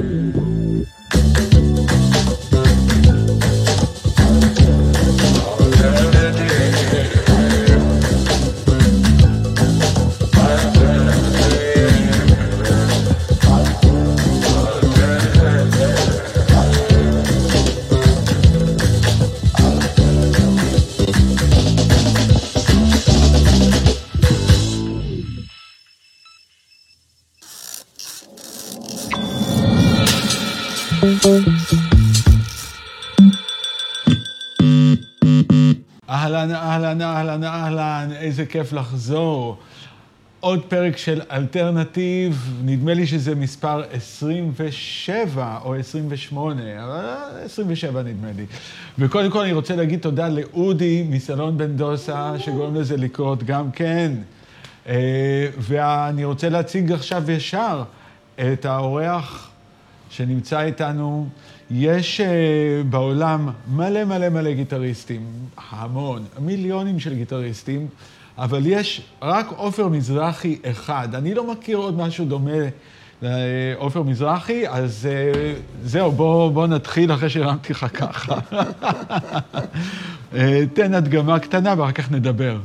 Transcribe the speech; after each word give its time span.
Mm-hmm. 0.00 0.41
כיף 38.52 38.72
לחזור. 38.72 39.56
עוד 40.40 40.64
פרק 40.68 40.96
של 40.96 41.20
אלטרנטיב, 41.30 42.54
נדמה 42.64 42.94
לי 42.94 43.06
שזה 43.06 43.34
מספר 43.34 43.82
27 43.92 45.58
או 45.64 45.74
28, 45.74 46.62
אבל 46.84 47.04
27 47.44 48.02
נדמה 48.02 48.28
לי. 48.36 48.46
וקודם 48.98 49.30
כל 49.30 49.40
אני 49.40 49.52
רוצה 49.52 49.76
להגיד 49.76 50.00
תודה 50.00 50.28
לאודי 50.28 51.06
מסלון 51.10 51.58
בן 51.58 51.76
דוסה, 51.76 52.32
שגורם 52.38 52.74
לזה 52.74 52.96
לקרות 52.96 53.42
גם 53.42 53.70
כן. 53.70 54.12
אה, 54.88 55.48
ואני 55.58 56.24
רוצה 56.24 56.48
להציג 56.48 56.92
עכשיו 56.92 57.30
ישר 57.30 57.82
את 58.52 58.64
האורח 58.64 59.50
שנמצא 60.10 60.60
איתנו. 60.60 61.28
יש 61.74 62.20
uh, 62.20 62.24
בעולם 62.90 63.48
מלא 63.68 64.04
מלא 64.04 64.28
מלא 64.28 64.52
גיטריסטים, 64.52 65.26
המון, 65.70 66.24
מיליונים 66.38 67.00
של 67.00 67.14
גיטריסטים, 67.14 67.88
אבל 68.38 68.62
יש 68.64 69.02
רק 69.22 69.46
עופר 69.56 69.88
מזרחי 69.88 70.58
אחד. 70.64 71.14
אני 71.14 71.34
לא 71.34 71.52
מכיר 71.52 71.76
עוד 71.76 71.96
משהו 71.96 72.24
דומה 72.24 72.58
לעופר 73.22 74.02
מזרחי, 74.02 74.68
אז 74.68 75.08
uh, 75.08 75.36
זהו, 75.84 76.12
בוא, 76.12 76.50
בוא 76.50 76.66
נתחיל 76.66 77.12
אחרי 77.12 77.30
שהרמתי 77.30 77.72
לך 77.72 77.86
ככה. 77.94 78.38
uh, 80.32 80.36
תן 80.74 80.94
הדגמה 80.94 81.38
קטנה 81.38 81.74
ואחר 81.78 81.92
כך 81.92 82.10
נדבר. 82.10 82.58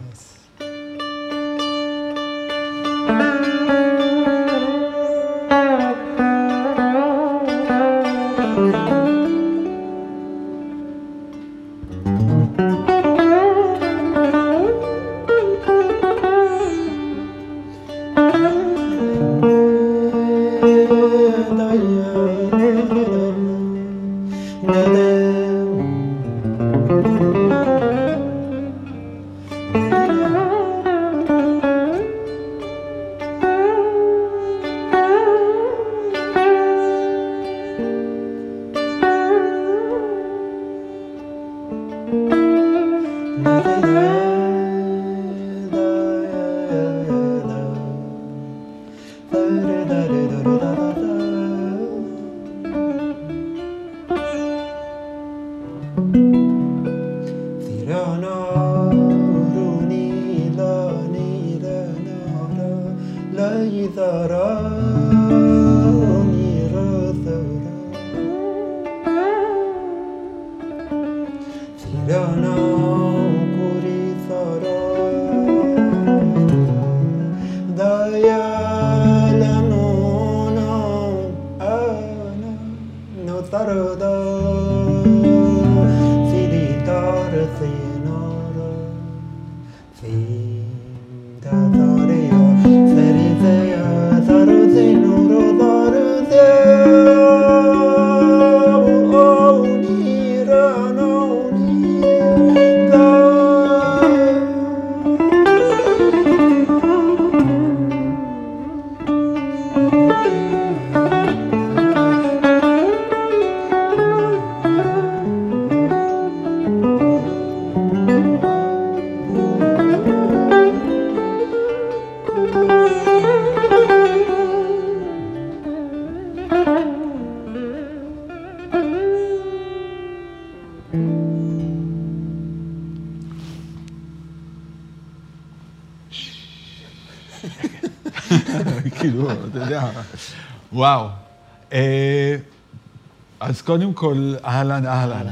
אז 143.39 143.61
קודם 143.61 143.93
כל, 143.93 144.33
אהלן, 144.45 144.85
אהלן. 144.85 145.27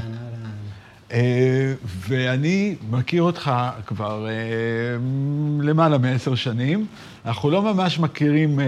אה, 1.12 1.74
ואני 1.86 2.76
מכיר 2.90 3.22
אותך 3.22 3.52
כבר 3.86 4.28
אה, 4.28 4.34
למעלה 5.62 5.98
מעשר 5.98 6.36
שנים. 6.36 6.86
אנחנו 7.26 7.50
לא 7.50 7.62
ממש 7.74 8.00
מכירים 8.00 8.60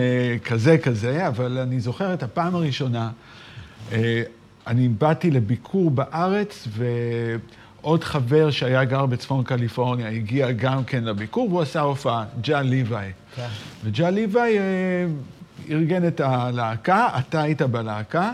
כזה 0.45 0.78
כזה, 0.78 1.28
אבל 1.28 1.57
אני 1.57 1.79
זוכר 1.79 2.13
את 2.13 2.23
הפעם 2.23 2.55
הראשונה. 2.55 3.09
אני 4.67 4.88
באתי 4.88 5.31
לביקור 5.31 5.91
בארץ, 5.91 6.67
ועוד 6.72 8.03
חבר 8.03 8.51
שהיה 8.51 8.84
גר 8.84 9.05
בצפון 9.05 9.44
קליפורניה 9.44 10.09
הגיע 10.09 10.51
גם 10.51 10.84
כן 10.84 11.03
לביקור, 11.03 11.49
והוא 11.49 11.61
עשה 11.61 11.79
הופעה, 11.81 12.25
ג'ה 12.41 12.61
ליוואי. 12.61 13.11
כן. 13.35 13.47
וג'ה 13.84 14.09
ליוואי 14.09 14.57
אה, 14.57 14.63
ארגן 15.69 16.08
את 16.08 16.20
הלהקה, 16.20 17.08
אתה 17.20 17.41
היית 17.41 17.61
בלהקה, 17.61 18.32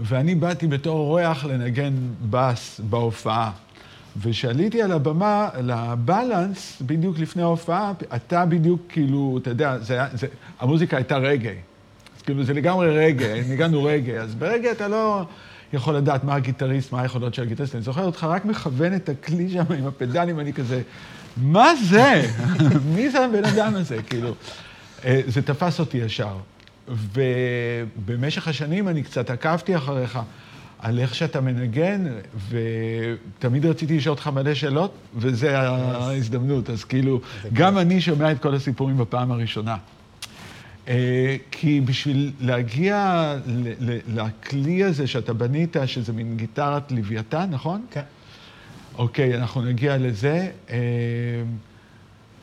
ואני 0.00 0.34
באתי 0.34 0.66
בתור 0.66 0.98
אורח 0.98 1.44
לנגן 1.44 1.94
בס 2.30 2.80
בהופעה. 2.90 3.50
וכשעליתי 4.22 4.82
על 4.82 4.92
הבמה, 4.92 5.48
לבלנס, 5.62 6.82
בדיוק 6.86 7.18
לפני 7.18 7.42
ההופעה, 7.42 7.92
אתה 8.16 8.46
בדיוק, 8.46 8.80
כאילו, 8.88 9.38
אתה 9.42 9.50
יודע, 9.50 9.78
זה, 9.78 9.98
זה, 10.12 10.26
המוזיקה 10.60 10.96
הייתה 10.96 11.16
רגעי. 11.16 11.56
אז 12.16 12.22
כאילו, 12.22 12.44
זה 12.44 12.54
לגמרי 12.54 13.06
רגעי, 13.06 13.40
ניגענו 13.48 13.84
רגעי. 13.84 14.18
אז 14.18 14.34
ברגע 14.34 14.72
אתה 14.72 14.88
לא 14.88 15.24
יכול 15.72 15.94
לדעת 15.94 16.24
מה 16.24 16.34
הגיטריסט, 16.34 16.92
מה 16.92 17.00
היכולות 17.00 17.34
של 17.34 17.42
הגיטריסט. 17.42 17.74
אני 17.74 17.82
זוכר 17.82 18.04
אותך 18.04 18.24
רק 18.24 18.44
מכוון 18.44 18.94
את 18.94 19.08
הכלי 19.08 19.50
שם 19.50 19.64
עם 19.78 19.86
הפדלים, 19.86 20.40
אני 20.40 20.52
כזה, 20.52 20.82
מה 21.36 21.74
זה? 21.74 22.22
מי 22.94 23.10
זה 23.10 23.24
הבן 23.24 23.44
אדם 23.44 23.74
הזה? 23.74 24.02
כאילו, 24.02 24.34
זה 25.26 25.42
תפס 25.42 25.80
אותי 25.80 25.98
ישר. 25.98 26.36
ובמשך 26.88 28.48
השנים 28.48 28.88
אני 28.88 29.02
קצת 29.02 29.30
עקבתי 29.30 29.76
אחריך 29.76 30.18
על 30.78 30.98
איך 30.98 31.14
שאתה 31.14 31.40
מנגן, 31.40 32.04
ותמיד 32.48 33.66
רציתי 33.66 33.96
לשאול 33.96 34.10
אותך 34.14 34.26
מלא 34.26 34.54
שאלות, 34.54 34.94
וזו 35.16 35.48
ההזדמנות. 35.48 36.70
אז 36.70 36.84
כאילו, 36.84 37.20
גם 37.52 37.78
אני 37.78 38.00
שומע 38.00 38.32
את 38.32 38.38
כל 38.42 38.54
הסיפורים 38.54 38.98
בפעם 38.98 39.32
הראשונה. 39.32 39.76
אה, 40.88 41.36
כי 41.50 41.80
בשביל 41.80 42.32
להגיע 42.40 43.34
לכלי 44.08 44.84
הזה 44.84 45.06
שאתה 45.06 45.32
בנית, 45.32 45.76
שזה 45.86 46.12
מין 46.12 46.36
גיטרת 46.36 46.92
לוויתן, 46.92 47.46
נכון? 47.50 47.86
כן. 47.90 48.02
אוקיי, 48.98 49.36
אנחנו 49.36 49.62
נגיע 49.62 49.96
לזה. 49.98 50.50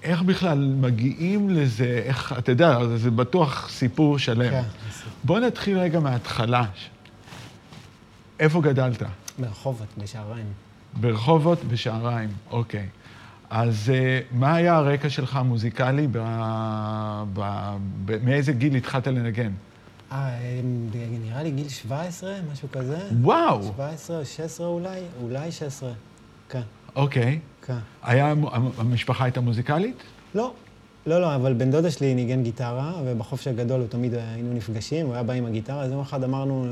איך 0.06 0.22
בכלל 0.22 0.76
מגיעים 0.80 1.50
לזה? 1.50 2.02
איך, 2.06 2.36
אתה 2.38 2.52
יודע, 2.52 2.98
זה 2.98 3.12
בטוח 3.12 3.70
סיפור 3.70 4.20
שלם. 4.20 4.50
כן. 4.52 4.64
בוא 5.24 5.40
נתחיל 5.40 5.78
רגע 5.78 6.00
מההתחלה. 6.00 6.66
איפה 8.40 8.62
גדלת? 8.62 9.04
ברחובות, 9.40 9.88
בשעריים. 9.98 10.46
ברחובות, 10.94 11.64
בשעריים, 11.64 12.30
אוקיי. 12.52 12.88
אז 13.50 13.92
אה, 13.94 14.20
מה 14.32 14.56
היה 14.56 14.76
הרקע 14.76 15.10
שלך 15.10 15.36
המוזיקלי? 15.36 16.08
ב... 16.12 16.18
ב... 17.34 17.76
ב... 18.06 18.26
מאיזה 18.26 18.54
גיל 18.54 18.76
התחלת 18.76 19.08
לנגן? 19.08 19.52
אה, 20.12 20.38
נראה 21.24 21.44
לי 21.44 21.52
גיל 21.52 21.70
17, 21.70 22.36
משהו 22.52 22.68
כזה. 22.72 22.98
וואו! 23.22 23.64
17 23.64 24.20
או 24.20 24.26
16 24.26 24.68
אולי? 24.68 25.00
אולי 25.22 25.52
16. 25.52 25.92
כן, 26.50 26.62
אוקיי. 26.96 27.40
כן. 27.68 27.78
היה, 28.04 28.34
המשפחה 28.78 29.24
הייתה 29.24 29.42
מוזיקלית? 29.42 30.04
לא, 30.36 30.54
לא, 31.06 31.22
לא, 31.22 31.36
אבל 31.36 31.54
בן 31.54 31.72
דודה 31.72 31.92
שלי 31.92 32.16
ניגן 32.16 32.44
גיטרה, 32.44 32.94
ובחופש 33.06 33.48
הגדול 33.48 33.80
הוא 33.80 33.88
תמיד 33.88 34.14
היינו 34.14 34.54
נפגשים, 34.54 35.06
הוא 35.06 35.14
היה 35.14 35.24
בא 35.24 35.34
עם 35.34 35.46
הגיטרה, 35.46 35.82
אז 35.82 35.92
יום 35.92 36.02
אחד 36.02 36.24
אמרנו, 36.24 36.66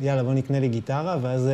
יאללה, 0.00 0.22
בוא 0.22 0.34
נקנה 0.34 0.60
לי 0.60 0.68
גיטרה, 0.68 1.18
ואז 1.22 1.46
אה, 1.46 1.52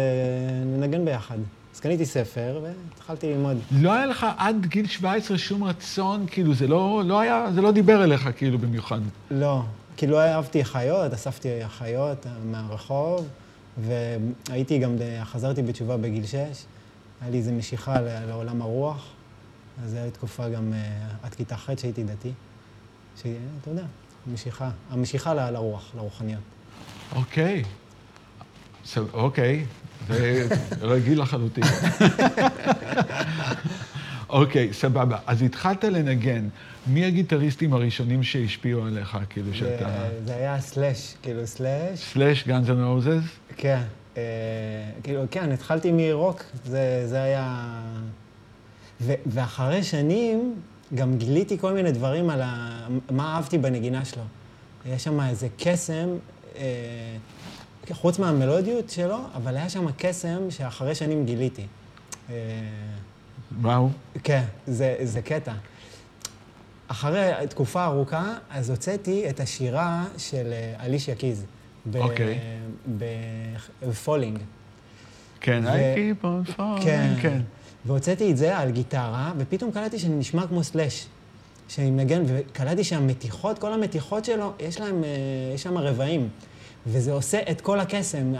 ננגן 0.64 1.04
ביחד. 1.04 1.38
אז 1.74 1.80
קניתי 1.80 2.06
ספר, 2.06 2.60
והתחלתי 2.62 3.32
ללמוד. 3.32 3.56
לא 3.70 3.92
היה 3.92 4.06
לך 4.06 4.26
עד 4.36 4.66
גיל 4.66 4.86
17 4.86 5.38
שום 5.38 5.64
רצון, 5.64 6.26
כאילו, 6.26 6.54
זה 6.54 6.66
לא, 6.66 7.02
לא 7.06 7.20
היה, 7.20 7.46
זה 7.54 7.60
לא 7.60 7.72
דיבר 7.72 8.04
אליך, 8.04 8.28
כאילו, 8.36 8.58
במיוחד. 8.58 9.00
לא, 9.30 9.62
כאילו 9.96 10.20
אהבתי 10.20 10.64
חיות, 10.64 11.12
אספתי 11.12 11.48
חיות 11.68 12.26
מהרחוב, 12.44 13.28
והייתי 13.78 14.78
גם, 14.78 14.96
חזרתי 15.24 15.62
בתשובה 15.62 15.96
בגיל 15.96 16.26
6, 16.26 16.36
היה 17.20 17.30
לי 17.30 17.38
איזו 17.38 17.52
משיכה 17.52 17.96
לעולם 18.00 18.62
הרוח, 18.62 19.06
אז 19.84 19.90
זו 19.90 19.96
הייתה 19.96 20.16
תקופה 20.16 20.48
גם 20.48 20.72
אה, 20.72 20.78
עד 21.22 21.34
כיתה 21.34 21.56
ח' 21.56 21.70
שהייתי 21.80 22.04
דתי, 22.04 22.32
שאתה 23.22 23.30
יודע, 23.70 23.82
משיכה, 24.32 24.70
המשיכה 24.90 25.34
ל- 25.34 25.50
לרוח, 25.50 25.90
לרוחניות. 25.96 26.40
אוקיי. 27.16 27.62
אוקיי, 29.12 29.64
זה 30.08 30.46
רגיל 30.80 31.20
לחלוטין. 31.22 31.64
אוקיי, 34.28 34.72
סבבה. 34.72 35.18
אז 35.26 35.42
התחלת 35.42 35.84
לנגן. 35.84 36.48
מי 36.86 37.04
הגיטריסטים 37.04 37.72
הראשונים 37.72 38.22
שהשפיעו 38.22 38.86
עליך, 38.86 39.18
כאילו 39.30 39.54
שאתה... 39.54 40.08
זה- 40.24 40.34
היה 40.36 40.60
סלאש, 40.60 41.14
כאילו 41.22 41.46
סלאש, 41.46 42.00
סלאש 42.12 42.46
Guns 42.48 42.70
N' 42.70 42.80
Roses? 42.84 43.22
כן, 43.56 43.82
כאילו, 45.02 45.22
כן, 45.30 45.52
התחלתי 45.52 45.92
מרוק, 45.92 46.42
זה, 46.64 47.02
זה 47.06 47.22
היה... 47.22 47.72
ו, 49.00 49.12
ואחרי 49.26 49.82
שנים 49.82 50.54
גם 50.94 51.18
גיליתי 51.18 51.58
כל 51.58 51.72
מיני 51.72 51.92
דברים 51.92 52.30
על 52.30 52.42
ה, 52.42 52.86
מה 53.10 53.34
אהבתי 53.34 53.58
בנגינה 53.58 54.04
שלו. 54.04 54.22
יש 54.86 55.04
שם 55.04 55.20
איזה 55.20 55.48
קסם, 55.58 56.08
אה, 56.56 57.16
חוץ 57.92 58.18
מהמלודיות 58.18 58.90
שלו, 58.90 59.18
אבל 59.34 59.56
היה 59.56 59.68
שם 59.68 59.86
קסם 59.96 60.50
שאחרי 60.50 60.94
שנים 60.94 61.26
גיליתי. 61.26 61.66
אה, 62.30 62.34
מהו? 63.50 63.90
כן, 64.24 64.44
זה, 64.66 64.96
זה 65.02 65.22
קטע. 65.22 65.52
אחרי 66.88 67.32
תקופה 67.48 67.84
ארוכה, 67.84 68.34
אז 68.50 68.70
הוצאתי 68.70 69.30
את 69.30 69.40
השירה 69.40 70.04
של 70.18 70.52
אה, 70.52 70.86
אלישיה 70.86 71.14
קיז. 71.14 71.44
ב- 71.86 71.96
אוקיי. 71.96 72.38
ב 73.82 73.88
Falling. 73.88 74.38
כן, 75.40 75.64
on 76.22 76.50
falling, 76.58 76.82
כן. 76.84 77.14
כן. 77.22 77.40
והוצאתי 77.84 78.30
את 78.30 78.36
זה 78.36 78.58
על 78.58 78.70
גיטרה, 78.70 79.32
ופתאום 79.38 79.72
קלטתי 79.72 79.98
שאני 79.98 80.14
נשמע 80.14 80.46
כמו 80.46 80.64
סלאש. 80.64 81.06
שאני 81.68 81.90
מנגן, 81.90 82.22
וקלטתי 82.26 82.84
שהמתיחות, 82.84 83.58
כל 83.58 83.72
המתיחות 83.72 84.24
שלו, 84.24 84.52
יש 84.60 84.80
להם, 84.80 85.04
אה, 85.04 85.08
יש 85.54 85.62
שם 85.62 85.78
רבעים. 85.78 86.28
וזה 86.86 87.12
עושה 87.12 87.40
את 87.50 87.60
כל 87.60 87.80
הקסם. 87.80 88.32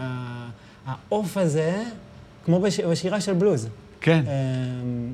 העוף 0.85 1.37
הזה, 1.37 1.83
כמו 2.45 2.59
בש, 2.59 2.79
בשירה 2.79 3.21
של 3.21 3.33
בלוז. 3.33 3.67
כן. 4.01 4.23
אמ, 4.27 5.13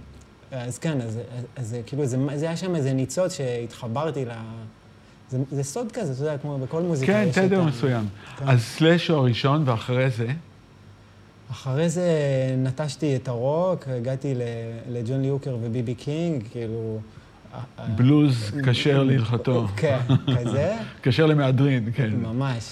אז 0.52 0.80
כן, 0.80 1.02
אז, 1.02 1.18
אז, 1.38 1.44
אז 1.56 1.68
זה 1.70 1.82
כאילו, 1.86 2.06
זה, 2.06 2.18
זה 2.36 2.46
היה 2.46 2.58
שם 2.58 2.76
איזה 2.76 2.94
ניצוץ 2.94 3.34
שהתחברתי 3.34 4.26
ל... 4.26 4.32
זה, 5.30 5.38
זה 5.52 5.64
סוד 5.64 5.92
כזה, 5.92 6.14
אתה 6.14 6.22
יודע, 6.22 6.38
כמו 6.38 6.58
בכל 6.58 6.82
מוזיקה. 6.82 7.14
כן, 7.14 7.48
תדר 7.48 7.64
מסוים. 7.64 8.06
כן. 8.38 8.48
אז 8.48 8.62
סלאש 8.64 9.08
הוא 9.08 9.18
הראשון, 9.18 9.64
ואחרי 9.66 10.10
זה? 10.10 10.28
אחרי 11.52 11.90
זה 11.90 12.10
נטשתי 12.58 13.16
את 13.16 13.28
הרוק, 13.28 13.88
הגעתי 13.88 14.34
לג'ון 14.90 15.22
לי 15.22 15.34
הוקר 15.34 15.58
ובי 15.62 15.82
בי 15.82 15.96
קינג, 15.96 16.44
כאילו... 16.52 17.00
ה- 17.54 17.58
ה- 17.78 17.88
בלוז 17.88 18.52
כשר 18.66 19.04
להלכתו. 19.04 19.68
כן, 19.76 20.00
כזה, 20.38 20.76
כשר 21.04 21.26
למהדרין, 21.26 21.90
כן. 21.96 22.10
ממש. 22.16 22.64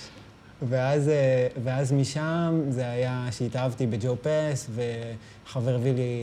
ואז, 0.70 1.10
אה, 1.10 1.48
ואז 1.64 1.92
משם 1.94 2.62
זה 2.70 2.90
היה 2.90 3.28
שהתאהבתי 3.32 3.88
בג'ו 3.88 4.16
פס, 4.22 4.70
וחבר 4.76 5.76
הביא 5.76 5.94
לי 5.94 6.14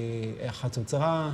חצוצרה, 0.51 1.31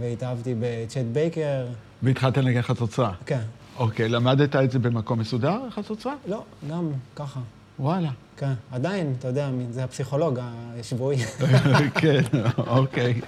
והתאהבתי 0.00 0.54
בצ'ט 0.60 1.04
בייקר. 1.12 1.66
והתחלת 2.02 2.36
לנגן 2.38 2.62
חצוצרה. 2.62 3.12
כן. 3.26 3.40
אוקיי, 3.80 4.08
למדת 4.08 4.56
את 4.56 4.70
זה 4.70 4.78
במקום 4.78 5.18
מסודר, 5.18 5.60
חצוצרה? 5.70 6.14
לא, 6.26 6.42
גם 6.70 6.92
ככה. 7.16 7.40
וואלה. 7.78 8.10
כן. 8.36 8.52
עדיין, 8.72 9.14
אתה 9.18 9.28
יודע, 9.28 9.50
זה 9.70 9.84
הפסיכולוג 9.84 10.38
השבועי. 10.80 11.16
כן, 12.00 12.22
אוקיי. 12.66 13.20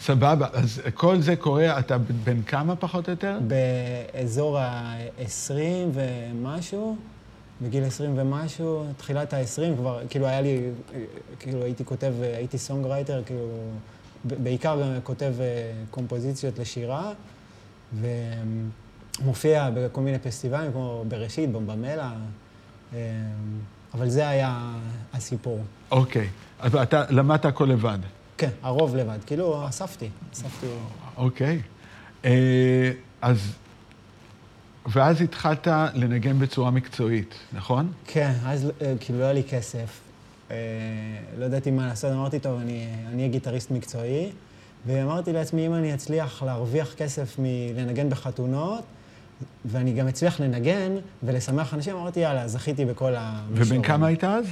סבבה, 0.00 0.46
אז 0.52 0.82
כל 0.94 1.20
זה 1.20 1.36
קורה, 1.36 1.78
אתה 1.78 1.98
בן 1.98 2.42
כמה 2.42 2.76
פחות 2.76 3.08
או 3.08 3.12
יותר? 3.12 3.38
באזור 3.46 4.58
ה-20 4.58 5.52
ומשהו, 5.94 6.96
בגיל 7.62 7.84
20 7.84 8.14
ומשהו, 8.16 8.84
תחילת 8.96 9.34
ה-20 9.34 9.76
כבר, 9.76 10.00
כאילו 10.10 10.26
היה 10.26 10.40
לי, 10.40 10.60
כאילו 11.38 11.62
הייתי 11.62 11.84
כותב, 11.84 12.12
הייתי 12.20 12.58
songwriter, 12.58 13.22
כאילו, 13.26 13.48
בעיקר 14.24 15.00
כותב 15.02 15.32
אה, 15.40 15.72
קומפוזיציות 15.90 16.58
לשירה, 16.58 17.12
ומופיע 19.20 19.70
בכל 19.74 20.00
מיני 20.00 20.18
פסטיבלים, 20.18 20.72
כמו 20.72 21.04
בראשית, 21.08 21.52
בבומבמלה, 21.52 22.12
אה, 22.94 22.98
אבל 23.94 24.08
זה 24.08 24.28
היה 24.28 24.72
הסיפור. 25.12 25.64
אוקיי. 25.90 26.28
אז 26.60 26.76
אתה 26.76 27.04
למדת 27.10 27.44
הכל 27.44 27.64
לבד. 27.64 27.98
כן, 28.38 28.50
הרוב 28.62 28.96
לבד, 28.96 29.18
כאילו 29.26 29.68
אספתי, 29.68 30.08
אספתי. 30.32 30.66
אוקיי. 31.16 31.60
אה, 32.24 32.92
אז... 33.22 33.52
ואז 34.92 35.20
התחלת 35.20 35.68
לנגן 35.94 36.38
בצורה 36.38 36.70
מקצועית, 36.70 37.34
נכון? 37.52 37.92
כן, 38.06 38.32
אז 38.44 38.70
אה, 38.82 38.94
כאילו 39.00 39.18
לא 39.18 39.24
היה 39.24 39.32
לי 39.32 39.42
כסף. 39.44 40.00
אה, 40.50 40.56
לא 41.38 41.44
ידעתי 41.44 41.70
מה 41.70 41.86
לעשות, 41.86 42.12
אמרתי, 42.12 42.38
טוב, 42.38 42.60
אני 42.60 42.86
אהיה 43.16 43.28
גיטריסט 43.28 43.70
מקצועי, 43.70 44.30
ואמרתי 44.86 45.32
לעצמי, 45.32 45.66
אם 45.66 45.74
אני 45.74 45.94
אצליח 45.94 46.42
להרוויח 46.42 46.94
כסף 46.94 47.36
מלנגן 47.38 48.10
בחתונות, 48.10 48.84
ואני 49.64 49.92
גם 49.92 50.08
אצליח 50.08 50.40
לנגן 50.40 50.92
ולשמח 51.22 51.74
אנשים, 51.74 51.96
אמרתי, 51.96 52.20
יאללה, 52.20 52.48
זכיתי 52.48 52.84
בכל 52.84 53.14
המישורים. 53.16 53.80
ובן 53.80 53.88
כמה 53.88 54.06
היית 54.06 54.24
אז? 54.24 54.44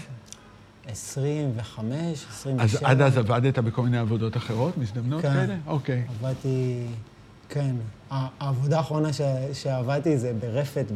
25, 0.86 2.26
27. 2.30 2.64
אז 2.64 2.78
עד 2.82 3.00
אז 3.00 3.18
עבדת 3.18 3.58
בכל 3.58 3.82
מיני 3.82 3.98
עבודות 3.98 4.36
אחרות, 4.36 4.78
מזדמנות 4.78 5.22
כן. 5.22 5.32
כאלה? 5.32 5.56
אוקיי. 5.66 6.04
עבדתי, 6.08 6.86
כן. 7.48 7.76
העבודה 8.10 8.78
האחרונה 8.78 9.12
ש, 9.12 9.20
שעבדתי 9.52 10.18
זה 10.18 10.32
ברפת 10.40 10.86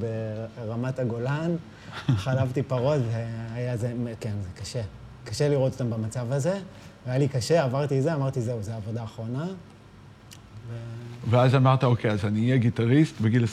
ברמת 0.57 0.99
הגולן. 0.99 1.57
חלבתי 2.25 2.63
פרות, 2.63 3.01
והיה 3.13 3.77
זה, 3.77 3.93
כן, 4.21 4.33
זה 4.43 4.49
קשה. 4.63 4.83
קשה 5.25 5.49
לראות 5.49 5.73
אותם 5.73 5.91
במצב 5.91 6.33
הזה. 6.33 6.61
והיה 7.07 7.19
לי 7.19 7.29
קשה, 7.29 7.65
עברתי 7.65 8.03
זה, 8.03 8.15
אמרתי, 8.15 8.41
זהו, 8.41 8.63
זו 8.63 8.73
העבודה 8.73 9.01
האחרונה. 9.01 9.47
ו... 10.69 10.75
ואז 11.31 11.55
אמרת, 11.55 11.85
אוקיי, 11.85 12.11
אז 12.11 12.25
אני 12.25 12.41
אהיה 12.41 12.57
גיטריסט 12.57 13.21
בגיל 13.21 13.45
24-5, 13.45 13.47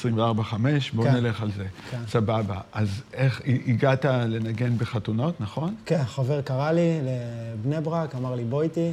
בוא 0.94 1.04
כן. 1.04 1.14
נלך 1.14 1.42
על 1.42 1.52
זה. 1.52 1.66
כן. 1.92 1.98
סבבה. 2.08 2.60
אז 2.74 3.02
איך, 3.14 3.42
הגעת 3.68 4.06
לנגן 4.06 4.78
בחתונות, 4.78 5.42
נכון? 5.42 5.76
כן, 5.86 6.04
חבר 6.04 6.42
קרא 6.42 6.72
לי 6.72 7.00
לבני 7.04 7.82
ברק, 7.82 8.16
אמר 8.16 8.36
לי, 8.36 8.44
בוא 8.44 8.64
איתי. 8.64 8.92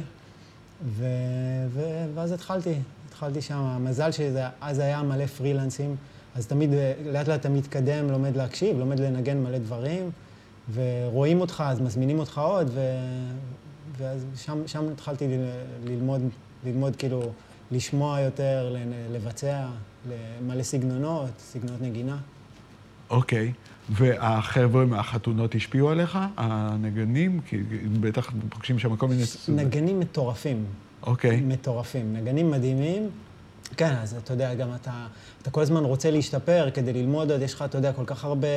ו... 0.85 1.05
ו... 1.73 1.79
ואז 2.15 2.31
התחלתי, 2.31 2.73
התחלתי 3.09 3.41
שם. 3.41 3.55
המזל 3.55 4.09
שאז 4.11 4.79
היה 4.79 5.03
מלא 5.03 5.25
פרילנסים, 5.25 5.95
אז 6.35 6.47
תמיד, 6.47 6.69
לאט 7.05 7.27
לאט 7.27 7.39
אתה 7.39 7.49
מתקדם, 7.49 8.09
לומד 8.09 8.35
להקשיב, 8.35 8.79
לומד 8.79 8.99
לנגן 8.99 9.37
מלא 9.37 9.57
דברים, 9.57 10.09
ורואים 10.73 11.41
אותך, 11.41 11.63
אז 11.67 11.81
מזמינים 11.81 12.19
אותך 12.19 12.37
עוד, 12.37 12.69
ו... 12.73 12.79
ואז 13.97 14.25
שם, 14.35 14.67
שם 14.67 14.85
התחלתי 14.93 15.27
ל... 15.27 15.31
ללמוד, 15.85 16.21
ללמוד 16.65 16.95
כאילו, 16.95 17.31
לשמוע 17.71 18.19
יותר. 18.19 18.75
לבצע, 19.11 19.67
מלא 20.41 20.63
סגנונות, 20.63 21.29
סגנונות 21.39 21.81
נגינה. 21.81 22.17
אוקיי. 23.09 23.53
והחבר'ה 23.89 24.85
מהחתונות 24.85 25.55
השפיעו 25.55 25.89
עליך? 25.89 26.19
הנגנים? 26.37 27.39
כי 27.45 27.57
בטח 27.99 28.31
פוגשים 28.49 28.79
שם 28.79 28.95
כל 28.95 29.07
מיני... 29.07 29.23
נגנים 29.47 29.99
מטורפים. 29.99 30.65
אוקיי. 31.03 31.41
מטורפים. 31.41 32.13
נגנים 32.13 32.51
מדהימים. 32.51 33.09
כן, 33.77 33.95
אז 34.01 34.15
אתה 34.23 34.33
יודע, 34.33 34.53
גם 34.53 34.69
אתה, 34.81 35.07
אתה 35.41 35.51
כל 35.51 35.61
הזמן 35.61 35.83
רוצה 35.83 36.11
להשתפר 36.11 36.69
כדי 36.73 36.93
ללמוד 36.93 37.31
עוד, 37.31 37.41
יש 37.41 37.53
לך, 37.53 37.61
אתה 37.61 37.77
יודע, 37.77 37.93
כל 37.93 38.05
כך 38.05 38.23
הרבה 38.23 38.47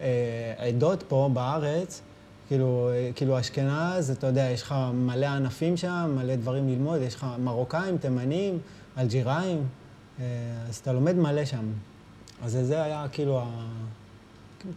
אה, 0.00 0.54
עדות 0.58 1.04
פה 1.08 1.30
בארץ, 1.32 2.02
כאילו, 2.48 2.90
אה, 2.92 3.10
כאילו 3.14 3.40
אשכנז, 3.40 4.10
אתה 4.10 4.26
יודע, 4.26 4.50
יש 4.50 4.62
לך 4.62 4.74
מלא 4.94 5.26
ענפים 5.26 5.76
שם, 5.76 6.14
מלא 6.16 6.36
דברים 6.36 6.68
ללמוד, 6.68 7.00
יש 7.00 7.14
לך 7.14 7.26
מרוקאים, 7.38 7.98
תימנים, 7.98 8.58
אלג'יראים, 8.98 9.64
אה, 10.20 10.24
אז 10.68 10.76
אתה 10.76 10.92
לומד 10.92 11.16
מלא 11.16 11.44
שם. 11.44 11.64
אז 12.42 12.58
זה 12.62 12.82
היה 12.82 13.06
כאילו 13.12 13.40
ה... 13.40 13.46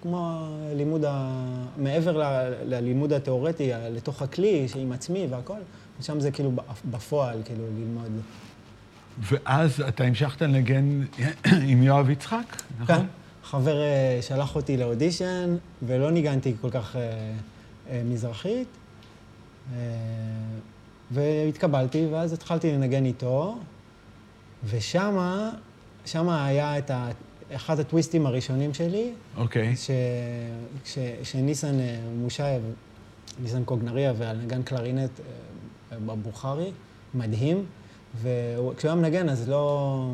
כמו 0.01 0.47
הלימוד, 0.71 1.05
ה... 1.05 1.45
מעבר 1.77 2.17
ל... 2.17 2.23
ללימוד 2.63 3.13
התיאורטי, 3.13 3.71
לתוך 3.91 4.21
הכלי, 4.21 4.67
עם 4.75 4.91
עצמי 4.91 5.27
והכל, 5.29 5.59
ושם 5.99 6.19
זה 6.19 6.31
כאילו 6.31 6.51
בפועל, 6.91 7.41
כאילו, 7.45 7.63
ללמוד. 7.79 8.11
ואז 9.21 9.83
אתה 9.87 10.03
המשכת 10.03 10.41
לנגן 10.41 11.01
עם 11.69 11.83
יואב 11.83 12.09
יצחק, 12.09 12.61
נכון? 12.79 12.95
כן. 12.95 13.05
חבר 13.43 13.81
אה, 13.81 14.19
שלח 14.21 14.55
אותי 14.55 14.77
לאודישן, 14.77 15.55
ולא 15.83 16.11
ניגנתי 16.11 16.55
כל 16.61 16.69
כך 16.69 16.95
מזרחית. 18.05 18.67
אה, 19.73 19.79
והתקבלתי, 21.11 22.07
ואז 22.11 22.33
התחלתי 22.33 22.71
לנגן 22.71 23.05
איתו, 23.05 23.57
ושמה, 24.65 25.51
שמה 26.05 26.45
היה 26.45 26.77
את 26.77 26.91
ה... 26.91 27.09
אחד 27.55 27.79
הטוויסטים 27.79 28.25
הראשונים 28.25 28.73
שלי. 28.73 29.13
אוקיי. 29.37 29.73
Okay. 29.73 30.89
שניסן 31.23 31.79
אה, 31.79 31.99
מושייב, 32.15 32.61
ניסן 33.41 33.63
קוגנריה 33.63 34.13
והנגן 34.17 34.63
קלרינט 34.63 35.09
אה, 35.19 35.97
בבוכרי, 36.05 36.71
מדהים. 37.13 37.65
וכשהוא 38.21 38.91
היה 38.91 38.95
מנגן, 38.95 39.29
אז 39.29 39.49
לא... 39.49 40.13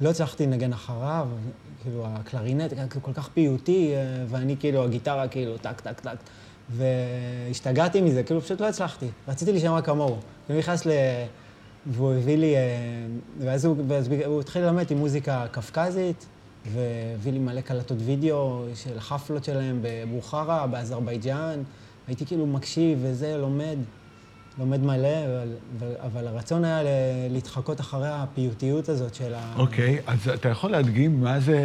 לא 0.00 0.10
הצלחתי 0.10 0.46
לנגן 0.46 0.72
אחריו, 0.72 1.28
כאילו 1.82 2.06
הקלרינט 2.06 2.72
כל 3.02 3.12
כך 3.12 3.28
פיוטי, 3.28 3.92
אה, 3.94 4.24
ואני 4.28 4.56
כאילו, 4.60 4.84
הגיטרה 4.84 5.28
כאילו 5.28 5.58
טק, 5.58 5.80
טק, 5.80 6.00
טק. 6.00 6.16
והשתגעתי 6.76 8.00
מזה, 8.00 8.22
כאילו 8.22 8.40
פשוט 8.40 8.60
לא 8.60 8.68
הצלחתי. 8.68 9.06
רציתי 9.28 9.52
להישמע 9.52 9.82
כמוהו. 9.82 10.16
הוא 10.48 10.58
נכנס 10.58 10.86
ל... 10.86 10.90
והוא 11.86 12.12
הביא 12.12 12.36
לי... 12.38 12.56
אה, 12.56 12.60
ואז 13.38 13.64
הוא, 13.64 13.76
ואז 13.88 14.08
הוא 14.26 14.40
התחיל 14.40 14.62
ללמד 14.62 14.82
אותי 14.82 14.94
מוזיקה 14.94 15.46
קווקזית, 15.52 16.26
והביא 16.72 17.32
לי 17.32 17.38
מלא 17.38 17.60
קלטות 17.60 17.98
וידאו 18.04 18.64
של 18.74 18.98
החפלות 18.98 19.44
שלהם 19.44 19.78
בבוכרה, 19.82 20.66
באזרבייג'אן. 20.66 21.62
הייתי 22.08 22.26
כאילו 22.26 22.46
מקשיב 22.46 22.98
וזה, 23.02 23.36
לומד. 23.36 23.76
לומד 24.58 24.80
מלא, 24.80 25.26
אבל, 25.78 25.92
אבל 25.98 26.26
הרצון 26.26 26.64
היה 26.64 26.82
להתחקות 27.30 27.80
אחרי 27.80 28.08
הפיוטיות 28.08 28.88
הזאת 28.88 29.14
של 29.14 29.34
ה... 29.34 29.54
אוקיי, 29.56 29.98
okay, 29.98 30.10
אז 30.10 30.28
אתה 30.28 30.48
יכול 30.48 30.70
להדגים 30.70 31.20
מה 31.20 31.40
זה 31.40 31.58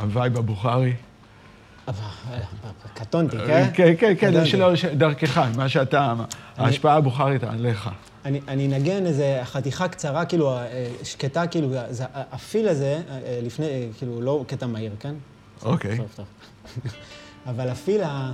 ה 0.00 0.08
vibe 0.08 0.38
הבוכרי? 0.38 0.94
קטונתי, 2.94 3.36
כן? 3.46 3.68
כן, 3.74 3.94
כן, 3.98 4.14
כן, 4.18 4.46
שלא 4.46 4.72
דרכך, 4.96 5.38
מה 5.56 5.68
שאתה, 5.68 6.14
ההשפעה 6.56 6.96
הבוכרית 6.96 7.44
עליך. 7.44 7.90
אני, 8.24 8.66
אנגן 8.66 9.06
איזה 9.06 9.40
חתיכה 9.44 9.88
קצרה, 9.88 10.24
כאילו, 10.24 10.56
אה, 10.56 10.90
שקטה, 11.02 11.46
כאילו, 11.46 11.68
זה, 11.90 12.04
ה 12.14 12.25
feel 12.25 12.68
הזה, 12.68 13.00
אה, 13.10 13.40
לפני, 13.42 13.88
כאילו, 13.98 14.20
לא 14.20 14.44
קטע 14.46 14.66
מהיר, 14.66 14.92
כן? 15.00 15.14
אוקיי. 15.64 15.98
אבל 17.50 17.68
הפיל 17.68 18.02
ה... 18.02 18.32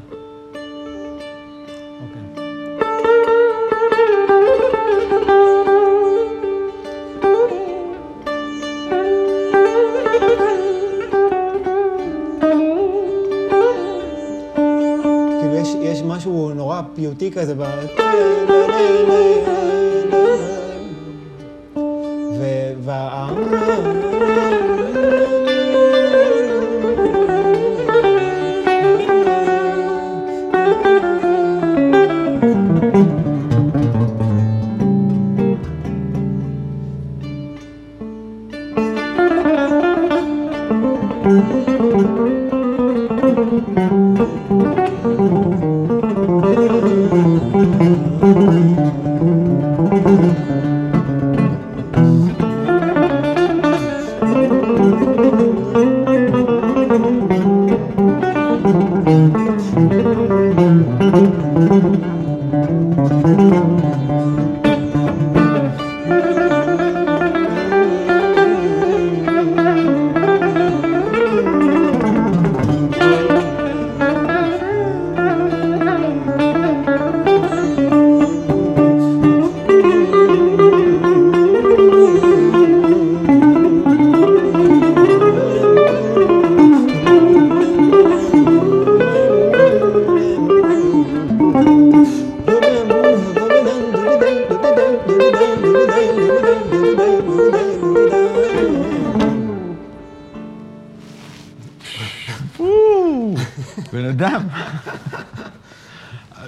אוקיי. 2.02 2.43
משהו 16.24 16.54
נורא 16.54 16.82
פיוטי 16.94 17.30
כזה. 17.30 17.54
ב... 17.54 17.64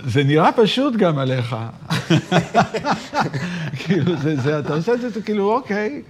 זה 0.05 0.25
נראה 0.25 0.53
פשוט 0.53 0.97
גם 0.97 1.19
עליך. 1.19 1.57
כאילו, 3.85 4.17
זה, 4.17 4.37
זה, 4.37 4.59
אתה 4.59 4.75
עושה 4.75 4.95
את 4.95 5.01
זה, 5.01 5.23
כאילו, 5.23 5.53
אוקיי. 5.53 6.03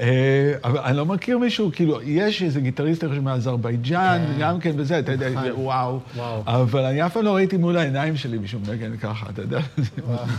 אה, 0.00 0.54
אבל 0.64 0.78
אני 0.78 0.96
לא 0.96 1.06
מכיר 1.06 1.38
מישהו, 1.38 1.70
כאילו, 1.72 2.02
יש 2.02 2.42
איזה 2.42 2.60
גיטריסט 2.60 3.04
מאזרבייג'אן, 3.04 4.24
כן. 4.26 4.40
גם 4.40 4.60
כן 4.60 4.72
וזה, 4.76 4.98
אתה 4.98 5.12
יודע, 5.12 5.30
נכון. 5.30 5.50
וואו. 5.50 6.00
אבל 6.46 6.84
אני 6.84 7.06
אף 7.06 7.12
פעם 7.12 7.24
לא 7.24 7.34
ראיתי 7.34 7.56
מול 7.56 7.76
העיניים 7.76 8.16
שלי 8.16 8.38
מישהו 8.38 8.60
מנגן 8.60 8.96
ככה, 8.96 9.26
אתה 9.30 9.42
יודע? 9.42 9.60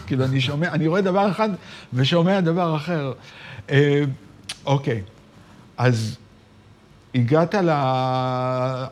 כאילו, 0.08 0.26
אני 0.26 0.42
שומע, 0.42 0.72
אני 0.72 0.88
רואה 0.88 1.02
דבר 1.02 1.32
אחד 1.32 1.50
ושומע 1.94 2.40
דבר 2.40 2.76
אחר. 2.76 3.14
אה, 3.70 4.04
אוקיי, 4.66 5.02
אז 5.78 6.18
הגעת 7.16 7.56
ל... 7.56 7.70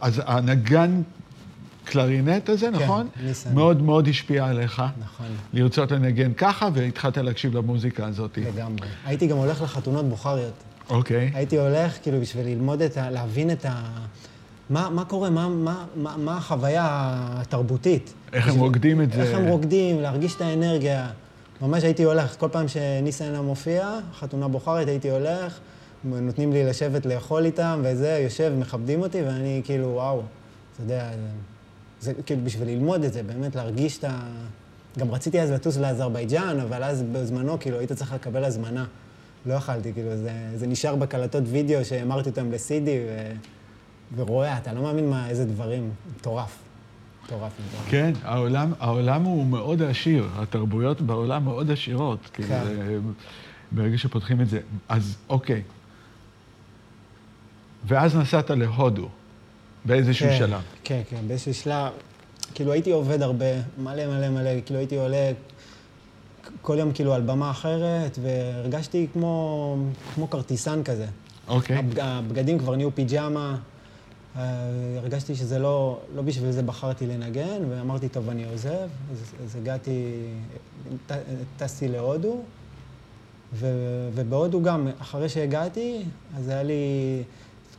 אז 0.02 0.22
הנגן 0.26 1.02
הקלרינט 1.84 2.50
הזה, 2.50 2.66
כן, 2.66 2.84
נכון? 2.84 3.08
כן, 3.16 3.26
ניסן. 3.26 3.56
מאוד 3.56 3.82
מאוד 3.82 4.08
השפיע 4.08 4.46
עליך. 4.46 4.84
נכון. 5.00 5.26
לרצות 5.54 5.92
לנגן 5.92 6.34
ככה, 6.34 6.70
והתחלת 6.74 7.18
להקשיב 7.18 7.58
למוזיקה 7.58 8.06
הזאת. 8.06 8.38
לגמרי. 8.38 8.88
הייתי 9.06 9.28
גם 9.28 9.38
הולך 9.38 9.62
לחתונות 9.62 10.06
בוכריות. 10.10 10.54
אוקיי. 10.90 11.32
הייתי 11.34 11.58
הולך, 11.58 11.98
כאילו, 12.04 12.22
בשביל 12.22 12.46
ללמוד 12.46 12.82
את 12.82 12.98
ה... 12.98 13.10
להבין 13.10 13.52
את 13.52 13.66
ה... 13.66 13.84
מה, 14.70 14.90
מה 14.90 15.06
קורה, 15.06 15.30
מה, 15.30 15.50
מה, 15.50 15.86
מה, 15.96 16.18
מה 16.18 16.38
החוויה 16.38 16.88
התרבותית. 17.36 18.14
איך 18.34 18.46
בשביל... 18.46 18.60
הם 18.60 18.68
רוקדים 18.68 19.02
את 19.02 19.14
זה. 19.14 19.22
איך 19.22 19.38
הם 19.38 19.46
רוקדים, 19.46 20.02
להרגיש 20.02 20.36
את 20.36 20.42
האנרגיה. 20.42 21.10
ממש 21.62 21.84
הייתי 21.84 22.04
הולך, 22.04 22.36
כל 22.40 22.50
פעם 22.52 22.68
שניסן 22.68 23.32
היה 23.32 23.42
מופיע, 23.42 23.90
חתונה 24.20 24.48
בוכרית, 24.48 24.88
הייתי 24.88 25.12
הולך, 25.12 25.60
נותנים 26.04 26.54
לי 26.54 26.66
לשבת 26.66 27.06
לאכול 27.06 27.46
איתם, 27.46 27.82
וזה, 27.84 28.20
יושב, 28.24 28.54
מכבדים 28.60 29.02
אותי, 29.02 29.22
ואני 29.22 29.62
כאילו, 29.66 29.88
וואו, 29.88 30.22
אתה 30.74 30.84
יודע, 30.84 31.10
זה 32.04 32.14
כאילו 32.26 32.42
בשביל 32.44 32.68
ללמוד 32.68 33.04
את 33.04 33.14
זה, 33.14 33.24
באמת 33.24 33.56
להרגיש 33.56 33.98
את 33.98 34.04
ה... 34.04 34.20
גם 35.00 35.12
רציתי 35.12 35.42
אז 35.42 35.52
לטוס 35.52 35.78
לאזרבייג'אן, 35.78 36.60
אבל 36.60 36.84
אז 36.84 37.04
בזמנו, 37.12 37.60
כאילו, 37.60 37.80
היית 37.80 37.92
צריך 37.92 38.14
לקבל 38.14 38.44
הזמנה. 38.44 38.86
לא 39.46 39.54
יכלתי, 39.54 39.94
כאילו, 39.94 40.18
זה, 40.18 40.32
זה 40.56 40.68
נשאר 40.68 40.96
בקלטות 40.96 41.44
וידאו 41.48 41.86
שהמרתי 41.86 42.30
אותם 42.30 42.52
ל-CD, 42.52 42.88
ורואה, 44.16 44.58
אתה 44.58 44.74
לא 44.74 44.82
מאמין 44.84 45.10
מה, 45.10 45.30
איזה 45.30 45.46
דברים, 45.46 45.90
מטורף. 46.18 46.58
מטורף, 47.26 47.52
מטורף. 47.68 47.86
כן, 47.90 48.14
העולם, 48.24 48.74
העולם 48.80 49.24
הוא 49.24 49.46
מאוד 49.46 49.82
עשיר, 49.82 50.28
התרבויות 50.36 51.02
בעולם 51.02 51.44
מאוד 51.44 51.72
עשירות. 51.72 52.20
כאילו, 52.34 52.50
כן. 52.50 52.64
זה- 52.66 53.00
ברגע 53.72 53.98
שפותחים 53.98 54.42
את 54.42 54.50
זה. 54.50 54.60
אז 54.90 55.18
אוקיי. 55.30 55.62
ואז 57.88 58.16
נסעת 58.16 58.50
להודו, 58.50 59.10
באיזשהו 59.86 60.28
כן, 60.30 60.38
שלב. 60.38 60.62
כן, 60.84 61.02
כן, 61.10 61.28
באיזשהו 61.28 61.54
שלב, 61.54 61.92
כאילו 62.56 62.72
הייתי 62.72 62.92
עובד 62.92 63.22
הרבה, 63.22 63.46
מלא 63.78 64.08
מלא 64.08 64.30
מלא, 64.30 64.50
כאילו 64.66 64.80
הייתי 64.80 64.98
עולה 64.98 65.32
כל 66.62 66.76
יום 66.80 66.92
כאילו 66.94 67.14
על 67.14 67.22
במה 67.22 67.52
אחרת, 67.52 68.20
והרגשתי 68.22 69.08
כמו, 69.14 69.76
כמו 70.16 70.30
כרטיסן 70.30 70.84
כזה. 70.84 71.06
אוקיי. 71.48 71.78
הבג- 71.78 72.00
הבגדים 72.00 72.60
כבר 72.60 72.76
נהיו 72.76 72.96
פיג'מה, 72.96 73.58
אה, 74.38 74.42
הרגשתי 74.98 75.36
שזה 75.36 75.60
לא, 75.60 76.00
לא 76.16 76.22
בשביל 76.22 76.52
זה 76.52 76.64
בחרתי 76.64 77.08
לנגן, 77.08 77.62
ואמרתי, 77.70 78.10
טוב, 78.10 78.30
אני 78.30 78.46
עוזב. 78.46 78.70
אז, 79.12 79.34
אז 79.44 79.56
הגעתי, 79.56 80.14
ט- 81.08 81.12
טסתי 81.58 81.88
להודו, 81.88 82.42
ו, 83.54 83.68
ובהודו 84.16 84.62
גם, 84.64 84.88
אחרי 85.00 85.30
שהגעתי, 85.30 86.04
אז 86.38 86.50
היה 86.50 86.64
לי 86.64 86.74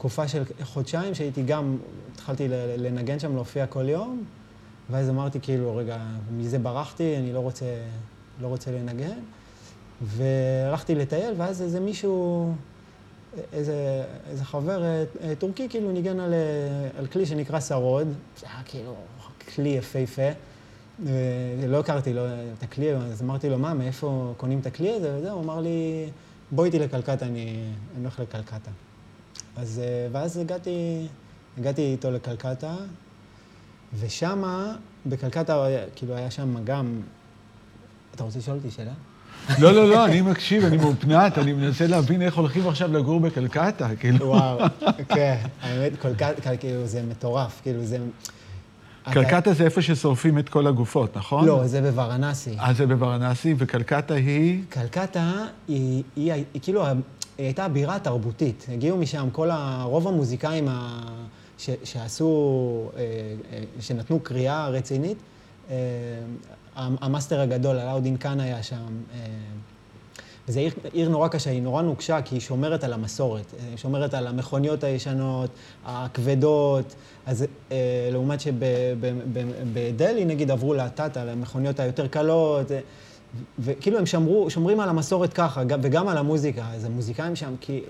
תקופה 0.05 0.29
של 0.29 0.43
חודשיים 0.63 1.15
שהייתי 1.15 1.43
גם, 1.43 1.77
התחלתי 2.15 2.49
לנגן 2.79 3.19
שם, 3.19 3.35
להופיע 3.35 3.67
כל 3.67 3.89
יום, 3.89 4.25
ואז 4.91 5.09
אמרתי, 5.09 5.41
כאילו, 5.41 5.77
רגע, 5.77 5.99
מזה 6.33 6.59
ברחתי, 6.59 7.17
אני 7.17 7.33
לא 7.33 7.41
רוצה, 7.41 7.65
לא 8.41 8.49
רוצה 8.49 8.71
לנגן. 8.71 9.19
והלכתי 10.03 10.95
לטייל, 10.95 11.35
ואז 11.37 11.63
איזה 11.63 11.81
מישהו, 11.81 12.53
איזה, 13.53 14.05
איזה 14.31 14.45
חבר 14.45 14.83
אה, 14.83 15.05
אה, 15.23 15.35
טורקי, 15.35 15.69
כאילו 15.69 15.93
ניגן 15.93 16.21
על, 16.21 16.33
אה, 16.33 16.99
על 16.99 17.07
כלי 17.07 17.27
שנקרא 17.27 17.61
שרוד, 17.61 18.09
זה 18.41 18.47
היה 18.47 18.63
כאילו 18.65 18.95
כלי 19.55 19.69
יפהפה. 19.69 20.31
ולא 21.61 21.81
הכרתי 21.81 22.13
לו 22.13 22.23
את 22.59 22.63
הכלי, 22.63 22.95
אז 22.95 23.23
אמרתי 23.23 23.49
לו, 23.49 23.59
מה, 23.59 23.75
מאיפה 23.75 24.33
קונים 24.37 24.59
את 24.59 24.67
הכלי 24.67 24.95
הזה? 24.95 25.17
וזה, 25.19 25.31
הוא 25.31 25.43
אמר 25.43 25.61
לי, 25.61 26.07
בוא 26.51 26.65
איתי 26.65 26.79
לקלקטה, 26.79 27.27
אני, 27.27 27.71
אני 27.97 28.03
הולך 28.03 28.21
לקלקטה. 28.21 28.71
אז, 29.57 29.81
אה, 29.85 30.09
ואז 30.13 30.37
הגעתי, 30.37 31.07
הגעתי 31.59 31.83
איתו 31.83 32.11
לקלקטה, 32.11 32.75
ושמה, 34.01 34.75
בקלקטה, 35.07 35.67
כאילו, 35.97 36.17
היה 36.17 36.31
שם 36.31 36.65
גם... 36.65 37.01
אתה 38.15 38.25
רוצה 38.25 38.39
לשאול 38.39 38.57
אותי 38.57 38.71
שאלה? 38.71 38.93
לא, 39.59 39.73
לא, 39.73 39.89
לא, 39.89 40.05
אני 40.05 40.21
מקשיב, 40.21 40.65
אני 40.65 40.77
מאופנת, 40.77 41.39
אני 41.39 41.53
מנסה 41.53 41.87
להבין 41.87 42.23
איך 42.23 42.37
הולכים 42.37 42.69
עכשיו 42.69 42.93
לגור 42.93 43.21
בקלקטה, 43.21 43.97
כאילו. 43.97 44.27
וואו, 44.27 44.59
כן, 45.09 45.37
האמת, 45.63 45.93
קלקטה, 45.97 46.57
כאילו, 46.57 46.87
זה 46.87 47.03
מטורף, 47.03 47.61
כאילו, 47.63 47.85
זה... 47.85 47.99
קלקטה 49.13 49.53
זה 49.53 49.65
איפה 49.65 49.83
ששורפים 49.83 50.39
את 50.39 50.49
כל 50.49 50.67
הגופות, 50.67 51.17
נכון? 51.17 51.47
לא, 51.47 51.67
זה 51.67 51.81
בוורנאסי. 51.91 52.57
אז 52.59 52.77
זה 52.77 52.87
בוורנאסי, 52.87 53.55
וקלקטה 53.59 54.15
היא... 54.15 54.63
קלקטה 54.69 55.33
היא, 55.69 56.03
היא, 56.17 56.33
היא, 56.33 56.45
היא 56.55 56.63
כאילו, 56.63 56.87
היא 56.87 56.95
הייתה 57.39 57.65
הבירה 57.65 57.97
התרבותית. 57.97 58.67
הגיעו 58.73 58.99
משם 58.99 59.29
כל 59.33 59.51
ה... 59.51 59.83
רוב 59.87 60.09
המוזיקאים 60.09 60.69
ה, 60.69 61.01
ש, 61.59 61.71
שעשו, 61.85 62.91
אה, 62.97 63.03
אה, 63.53 63.63
שנתנו 63.81 64.21
קריירה 64.21 64.69
רצינית. 64.69 65.19
אה, 65.71 65.77
המאסטר 66.77 67.41
הגדול, 67.41 67.79
אלאודין 67.79 68.17
קאן 68.17 68.41
היה 68.41 68.63
שם. 68.63 68.77
אה, 69.15 69.19
וזו 70.49 70.61
עיר, 70.61 70.73
עיר 70.93 71.09
נורא 71.09 71.29
קשה, 71.29 71.51
היא 71.51 71.63
נורא 71.63 71.83
נוקשה, 71.83 72.23
כי 72.23 72.35
היא 72.35 72.41
שומרת 72.41 72.85
על 72.85 72.93
המסורת. 72.93 73.45
היא 73.71 73.77
שומרת 73.77 74.15
על 74.15 74.27
המכוניות 74.27 74.85
הישנות, 74.85 75.51
הכבדות. 75.85 76.95
אז 77.27 77.45
אה, 77.73 77.77
לעומת 78.13 78.41
שבדלהי, 78.41 80.25
נגיד, 80.25 80.51
עברו 80.51 80.75
לטאטה, 80.75 81.25
למכוניות 81.25 81.81
היותר 81.81 82.07
קלות. 82.07 82.73
אה, 82.73 82.81
וכאילו 83.59 83.99
הם 83.99 84.07
שמרו, 84.07 84.51
שומרים 84.51 84.81
על 84.81 84.89
המסורת 84.89 85.33
ככה, 85.33 85.65
גם- 85.65 85.81
וגם 85.83 86.09
על 86.09 86.17
המוזיקה. 86.17 86.65
אז 86.75 86.85
המוזיקאים 86.85 87.37
שם 87.37 87.55
כאילו 87.61 87.87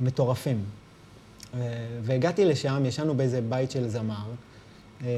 מטורפים. 0.00 0.64
אה, 1.54 1.60
והגעתי 2.02 2.44
לשם, 2.44 2.82
ישנו 2.86 3.14
באיזה 3.14 3.40
בית 3.48 3.70
של 3.70 3.88
זמר, 3.88 4.14
אה, 5.04 5.08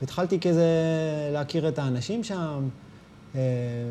והתחלתי 0.00 0.40
כזה 0.40 0.66
להכיר 1.32 1.68
את 1.68 1.78
האנשים 1.78 2.24
שם, 2.24 2.36
אה, 2.36 2.58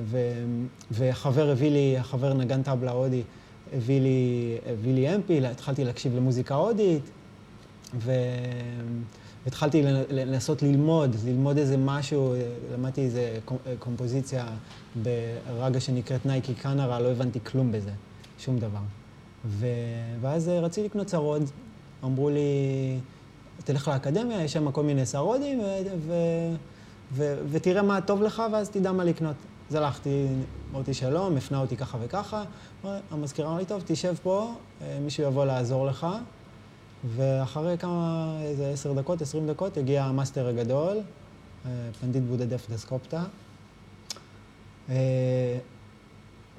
ו- 0.03 0.43
וחבר 0.91 1.49
הביא 1.49 1.71
לי, 1.71 1.97
החבר 1.97 2.33
נגן 2.33 2.63
טבלה 2.63 2.91
הודי, 2.91 3.21
הביא 3.73 4.01
לי, 4.01 4.17
הביא 4.71 4.93
לי 4.93 5.15
אמפי, 5.15 5.45
התחלתי 5.47 5.83
להקשיב 5.85 6.15
למוזיקה 6.15 6.55
הודית. 6.55 7.03
והתחלתי 9.45 9.83
לנ- 9.83 10.11
לנסות 10.11 10.61
ללמוד, 10.63 11.15
ללמוד 11.25 11.57
איזה 11.57 11.77
משהו, 11.77 12.33
למדתי 12.73 13.01
איזה 13.01 13.37
קומ- 13.45 13.53
קומפוזיציה 13.79 14.45
ברגע 15.03 15.79
שנקראת 15.79 16.25
נייקי 16.25 16.53
קנרה, 16.53 16.99
לא 16.99 17.11
הבנתי 17.11 17.39
כלום 17.43 17.71
בזה, 17.71 17.91
שום 18.39 18.59
דבר. 18.59 18.79
ו... 19.45 19.67
ואז 20.21 20.49
אה, 20.49 20.59
רציתי 20.59 20.87
לקנות 20.87 21.09
שרוד, 21.09 21.43
אמרו 22.03 22.29
לי, 22.29 22.39
תלך 23.63 23.87
לאקדמיה, 23.87 24.43
יש 24.43 24.53
שם 24.53 24.71
כל 24.71 24.83
מיני 24.83 25.05
סרודים, 25.05 25.59
ו... 25.59 25.63
ו... 26.07 26.13
ו... 27.13 27.35
ותראה 27.49 27.81
מה 27.81 28.01
טוב 28.01 28.21
לך, 28.23 28.43
ואז 28.51 28.69
תדע 28.69 28.91
מה 28.91 29.03
לקנות. 29.03 29.35
אז 29.69 29.75
הלכתי, 29.75 30.27
אמרתי 30.71 30.93
שלום, 30.93 31.37
הפנה 31.37 31.59
אותי 31.59 31.77
ככה 31.77 31.97
וככה, 32.01 32.43
המזכירה 33.11 33.47
אמרה 33.47 33.59
לי, 33.59 33.65
טוב, 33.65 33.83
תשב 33.85 34.13
פה, 34.23 34.53
אה, 34.81 34.97
מישהו 35.01 35.23
יבוא 35.23 35.45
לעזור 35.45 35.85
לך. 35.85 36.07
ואחרי 37.15 37.77
כמה, 37.77 38.37
איזה 38.41 38.69
עשר 38.69 38.93
דקות, 38.93 39.21
עשרים 39.21 39.47
דקות, 39.47 39.77
הגיע 39.77 40.03
המאסטר 40.03 40.47
הגדול, 40.47 40.97
אה, 41.65 41.71
פנדיט 42.01 42.23
בודהדב 42.23 42.69
דסגופטה. 42.69 43.23
אה, 44.89 44.95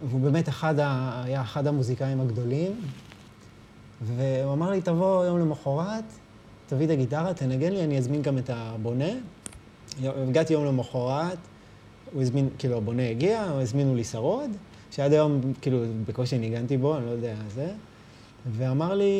והוא 0.08 0.20
באמת 0.20 0.48
אחד 0.48 0.78
ה, 0.78 1.22
היה 1.24 1.42
אחד 1.42 1.66
המוזיקאים 1.66 2.20
הגדולים, 2.20 2.80
והוא 4.02 4.52
אמר 4.52 4.70
לי, 4.70 4.80
תבוא 4.80 5.24
יום 5.24 5.38
למחרת, 5.38 6.04
תביא 6.66 6.86
את 6.86 6.90
הגיטרה, 6.90 7.34
תנגן 7.34 7.72
לי, 7.72 7.84
אני 7.84 7.98
אזמין 7.98 8.22
גם 8.22 8.38
את 8.38 8.50
הבונה. 8.50 9.10
הגעתי 10.04 10.52
יום 10.52 10.64
למחרת, 10.64 11.38
הוא 12.12 12.22
הזמין, 12.22 12.48
כאילו, 12.58 12.76
הבונה 12.76 13.10
הגיע, 13.10 13.42
הזמינו 13.42 13.94
לי 13.94 14.04
שרוד, 14.04 14.50
שעד 14.90 15.12
היום, 15.12 15.40
כאילו, 15.60 15.78
בקושי 16.06 16.38
ניגנתי 16.38 16.76
בו, 16.76 16.96
אני 16.96 17.06
לא 17.06 17.10
יודע, 17.10 17.34
זה. 17.54 17.72
ואמר 18.46 18.94
לי, 18.94 19.12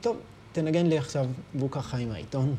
טוב, 0.00 0.16
תנגן 0.52 0.86
לי 0.86 0.98
עכשיו, 0.98 1.26
והוא 1.54 1.70
ככה 1.70 1.96
עם 1.96 2.12
העיתון. 2.12 2.54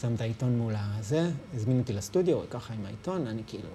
שם 0.00 0.14
את 0.14 0.20
העיתון 0.20 0.58
מול 0.58 0.74
הזה, 0.76 1.30
הזמין 1.54 1.78
אותי 1.78 1.92
לסטודיו, 1.92 2.38
ככה 2.50 2.74
עם 2.74 2.86
העיתון, 2.86 3.26
אני 3.26 3.42
כאילו... 3.46 3.68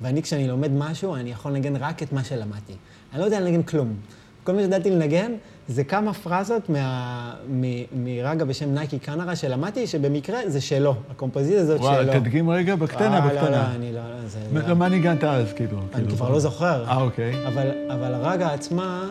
ואני, 0.00 0.22
כשאני 0.22 0.48
לומד 0.48 0.70
משהו, 0.72 1.14
אני 1.14 1.30
יכול 1.30 1.52
לנגן 1.52 1.76
רק 1.76 2.02
את 2.02 2.12
מה 2.12 2.24
שלמדתי. 2.24 2.74
אני 3.12 3.20
לא 3.20 3.24
יודע 3.24 3.40
לנגן 3.40 3.62
כלום. 3.62 3.96
כל 4.44 4.52
מה 4.52 4.60
שידעתי 4.60 4.90
לנגן 4.90 5.32
זה 5.68 5.84
כמה 5.84 6.12
פרזות 6.14 6.68
מה, 6.68 7.34
מ, 7.50 7.62
מרגע 8.04 8.44
בשם 8.44 8.74
נייקי 8.74 8.98
קנרה 8.98 9.36
שלמדתי, 9.36 9.86
שבמקרה 9.86 10.38
זה 10.46 10.60
שלו, 10.60 10.94
הקומפוזיציה 11.10 11.60
הזאת 11.60 11.78
שלו. 11.78 11.86
וואו, 11.88 12.04
תדגים 12.20 12.50
רגע 12.50 12.76
בקטנה, 12.76 13.18
אה, 13.18 13.26
לא, 13.26 13.34
לא, 13.34 13.40
בקטנה. 13.42 13.74
אני 13.74 13.92
לא, 13.92 14.00
לא, 14.00 14.28
זה... 14.28 14.38
מה- 14.52 14.68
לא, 14.68 14.74
מה 14.76 14.88
ניגנת 14.88 15.24
אז, 15.24 15.52
כאילו? 15.52 15.78
אני 15.78 15.88
כאילו, 16.04 16.16
כבר 16.16 16.30
לא 16.30 16.38
זוכר. 16.38 16.84
אה, 16.88 17.02
אוקיי. 17.02 17.46
אבל, 17.46 17.66
אבל 17.92 18.14
הרגע 18.14 18.48
עצמה, 18.52 19.10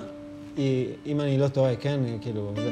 היא, 0.57 0.87
אם 1.05 1.21
אני 1.21 1.37
לא 1.37 1.47
טועה, 1.47 1.75
כן, 1.75 1.99
כאילו... 2.21 2.53
זה... 2.55 2.71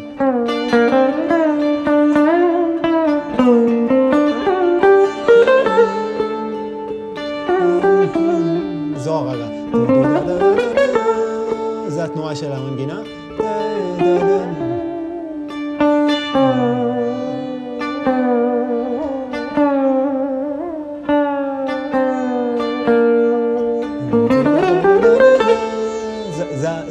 התנועה 12.29 12.35
של 12.35 12.51
המנגינה. 12.51 13.01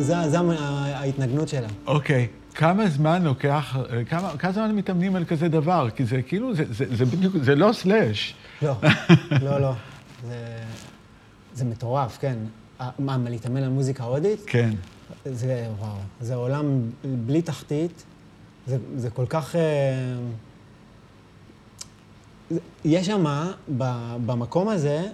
זה- 0.01 0.19
ההתנגנות 0.95 1.49
שלה. 1.49 1.69
אוקיי. 1.87 2.27
כמה 2.55 2.89
זמן 2.89 3.23
לוקח, 3.23 3.77
כמה, 4.09 4.31
כמה 4.39 4.53
זמן 4.53 4.73
מתאמנים 4.77 5.17
על 5.17 5.25
כזה 5.25 5.49
דבר? 5.49 5.89
כי 5.97 6.05
זה 6.05 6.23
כאילו, 6.23 6.55
זה, 6.55 6.65
זה, 6.71 6.85
זה 6.97 7.05
בדיוק, 7.05 7.35
זה 7.43 7.55
לא 7.55 7.73
סלאש. 7.73 8.35
לא, 8.63 8.73
לא, 9.47 9.61
לא. 9.61 9.73
זה, 10.29 10.37
זה 11.55 11.65
מטורף, 11.65 12.19
כן. 12.21 12.37
מה, 12.81 12.91
מה, 13.19 13.31
להתאמן 13.31 13.63
על 13.63 13.69
מוזיקה 13.69 14.05
הודית? 14.05 14.41
כן. 14.47 14.71
זה, 15.25 15.67
וואו, 15.79 15.93
זה 16.21 16.35
עולם 16.35 16.91
בלי 17.05 17.43
תחתית. 17.43 18.05
זה, 18.67 18.77
זה 18.97 19.11
כל 19.11 19.27
כך... 19.27 19.57
אה, 19.57 19.61
יש 22.85 23.07
שם, 23.07 23.51
במקום 24.27 24.69
הזה, 24.69 25.07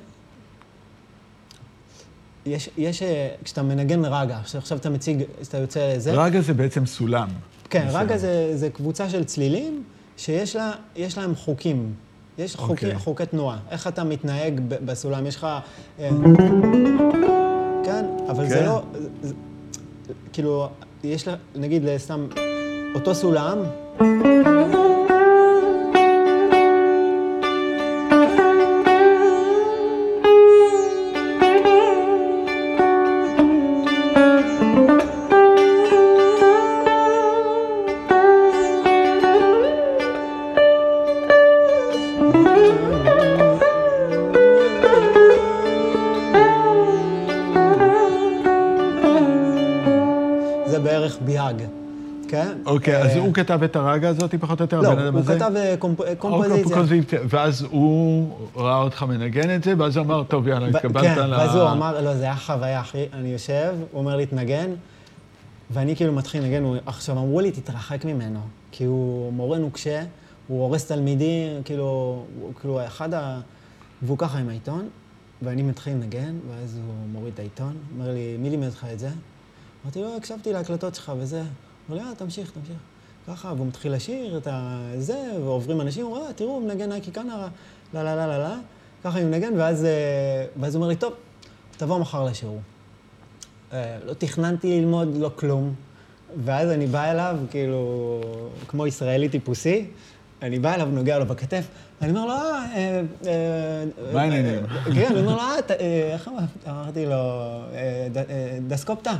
יש, 2.46 2.70
יש, 2.78 3.02
אה, 3.02 3.28
כשאתה 3.44 3.62
מנגן 3.62 4.04
רגה, 4.04 4.38
עכשיו 4.38 4.78
אתה 4.78 4.90
מציג, 4.90 5.22
אתה 5.48 5.58
יוצא 5.58 5.94
לזה. 5.94 6.12
רגה 6.12 6.40
זה 6.40 6.54
בעצם 6.54 6.86
סולם. 6.86 7.28
כן, 7.70 7.86
רגה 7.90 8.18
זה, 8.18 8.56
זה 8.56 8.70
קבוצה 8.70 9.08
של 9.08 9.24
צלילים 9.24 9.82
שיש 10.16 10.56
לה, 10.56 10.72
יש 10.96 11.18
להם 11.18 11.34
חוקים. 11.34 11.94
יש 12.38 12.56
חוקי, 12.56 12.72
אוקיי. 12.72 12.98
חוקי 12.98 13.26
תנועה. 13.26 13.58
איך 13.70 13.86
אתה 13.86 14.04
מתנהג 14.04 14.60
בסולם, 14.68 15.26
יש 15.26 15.36
לך... 15.36 15.46
אה, 15.98 16.10
כן, 17.84 18.06
אבל 18.30 18.48
זה 18.48 18.54
כן. 18.54 18.64
לא... 18.64 18.82
כאילו, 20.32 20.68
יש 21.04 21.28
לה, 21.28 21.34
נגיד, 21.54 21.96
סתם, 21.96 22.26
אותו 22.94 23.14
סולם, 23.14 23.58
אוקיי, 52.74 53.02
אז 53.02 53.10
אה, 53.16 53.18
הוא 53.20 53.34
כתב 53.34 53.62
את 53.62 53.76
הרגה 53.76 54.08
הזאת, 54.08 54.34
פחות 54.40 54.60
או 54.60 54.64
יותר, 54.64 54.80
לא, 54.80 54.92
הבן 54.92 55.02
אדם 55.02 55.12
הוא 55.12 55.20
הזה? 55.20 55.34
כתב 55.36 55.52
אה, 55.56 55.74
קומפ- 55.78 56.00
או 56.00 56.16
קומפוזיציה. 56.18 57.20
ואז 57.28 57.66
הוא 57.70 58.28
ראה 58.56 58.76
אותך 58.82 59.02
מנגן 59.02 59.54
את 59.54 59.64
זה, 59.64 59.74
ואז 59.78 59.96
הוא 59.96 60.04
אמר, 60.06 60.22
טוב, 60.22 60.48
יאללה, 60.48 60.68
התקבלת 60.68 61.04
כן, 61.18 61.30
ל... 61.30 61.32
ואז 61.34 61.54
הוא 61.56 61.70
אמר, 61.70 62.00
לא, 62.00 62.14
זה 62.14 62.22
היה 62.24 62.36
חוויה, 62.36 62.80
אחי. 62.80 63.04
אני 63.12 63.28
יושב, 63.28 63.74
הוא 63.92 64.00
אומר 64.00 64.16
לי, 64.16 64.26
תנגן, 64.26 64.70
ואני 65.70 65.96
כאילו 65.96 66.12
מתחיל 66.12 66.42
לנגן. 66.42 66.62
הוא- 66.62 66.76
עכשיו, 66.86 67.18
אמרו 67.18 67.40
לי, 67.40 67.50
תתרחק 67.50 68.04
ממנו, 68.04 68.40
כי 68.72 68.84
הוא 68.84 69.32
מורה 69.32 69.58
נוקשה, 69.58 70.02
הוא 70.48 70.62
הורס 70.62 70.86
תלמידים, 70.86 71.62
כאילו, 71.64 71.84
הוא 72.40 72.52
כאילו 72.60 72.86
אחד 72.86 73.14
ה... 73.14 73.40
והוא 74.02 74.18
ככה 74.18 74.38
עם 74.38 74.48
העיתון, 74.48 74.88
ואני 75.42 75.62
מתחיל 75.62 75.92
לנגן, 75.92 76.34
ואז 76.50 76.76
הוא 76.86 76.94
מוריד 77.12 77.32
את 77.34 77.38
העיתון, 77.38 77.72
אומר 77.98 78.10
לי, 78.12 78.36
מי 78.38 78.50
לימד 78.50 78.66
לך 78.68 78.86
את 78.92 78.98
זה? 78.98 79.08
אמרתי 79.84 80.00
לו, 80.02 80.16
הקשבתי 80.16 80.52
להקלטות 80.52 80.94
שלך 80.94 81.12
וזה. 81.18 81.42
אומר 81.90 82.02
לי, 82.02 82.08
אה, 82.08 82.14
תמשיך, 82.14 82.50
תמשיך. 82.50 82.76
ככה, 83.28 83.52
והוא 83.56 83.66
מתחיל 83.66 83.92
לשיר 83.94 84.36
את 84.38 84.48
זה, 84.96 85.18
ועוברים 85.40 85.80
אנשים, 85.80 86.06
הוא 86.06 86.16
אומר, 86.16 86.26
"אה, 86.26 86.32
תראו, 86.32 86.50
הוא 86.50 86.62
מנגן 86.62 86.92
אייקי 86.92 87.10
קאנרה, 87.10 87.48
לה 87.94 88.02
לה 88.02 88.14
לה 88.16 88.26
לה 88.26 88.38
לה. 88.38 88.56
ככה 89.04 89.18
אני 89.18 89.24
מנגן, 89.24 89.52
ואז, 89.56 89.84
אה, 89.84 89.90
ואז 90.60 90.74
הוא 90.74 90.80
אומר 90.80 90.88
לי, 90.88 90.96
טוב, 90.96 91.12
תבוא 91.76 91.98
מחר 91.98 92.24
לשיעור. 92.24 92.60
אה, 93.72 93.98
לא 94.06 94.12
תכננתי 94.14 94.80
ללמוד, 94.80 95.16
לא 95.16 95.30
כלום. 95.36 95.74
ואז 96.44 96.70
אני 96.70 96.86
בא 96.86 97.10
אליו, 97.10 97.36
כאילו, 97.50 98.20
כמו 98.68 98.86
ישראלי 98.86 99.28
טיפוסי, 99.28 99.86
אני 100.42 100.58
בא 100.58 100.74
אליו, 100.74 100.86
נוגע 100.86 101.18
לו 101.18 101.26
בכתף, 101.26 101.66
אני 102.02 102.10
אומר 102.10 102.26
לו, 102.26 102.32
אה. 102.32 103.02
מה 104.12 104.20
העניינים? 104.22 104.66
כן, 104.94 105.06
אני 105.10 105.20
אומר 105.20 105.34
לו, 105.36 105.40
אה, 105.70 106.12
איך 106.12 106.28
אמר- 106.28 106.38
אמרתי 106.68 107.06
לו, 107.06 107.16
דסקופטה? 108.68 109.12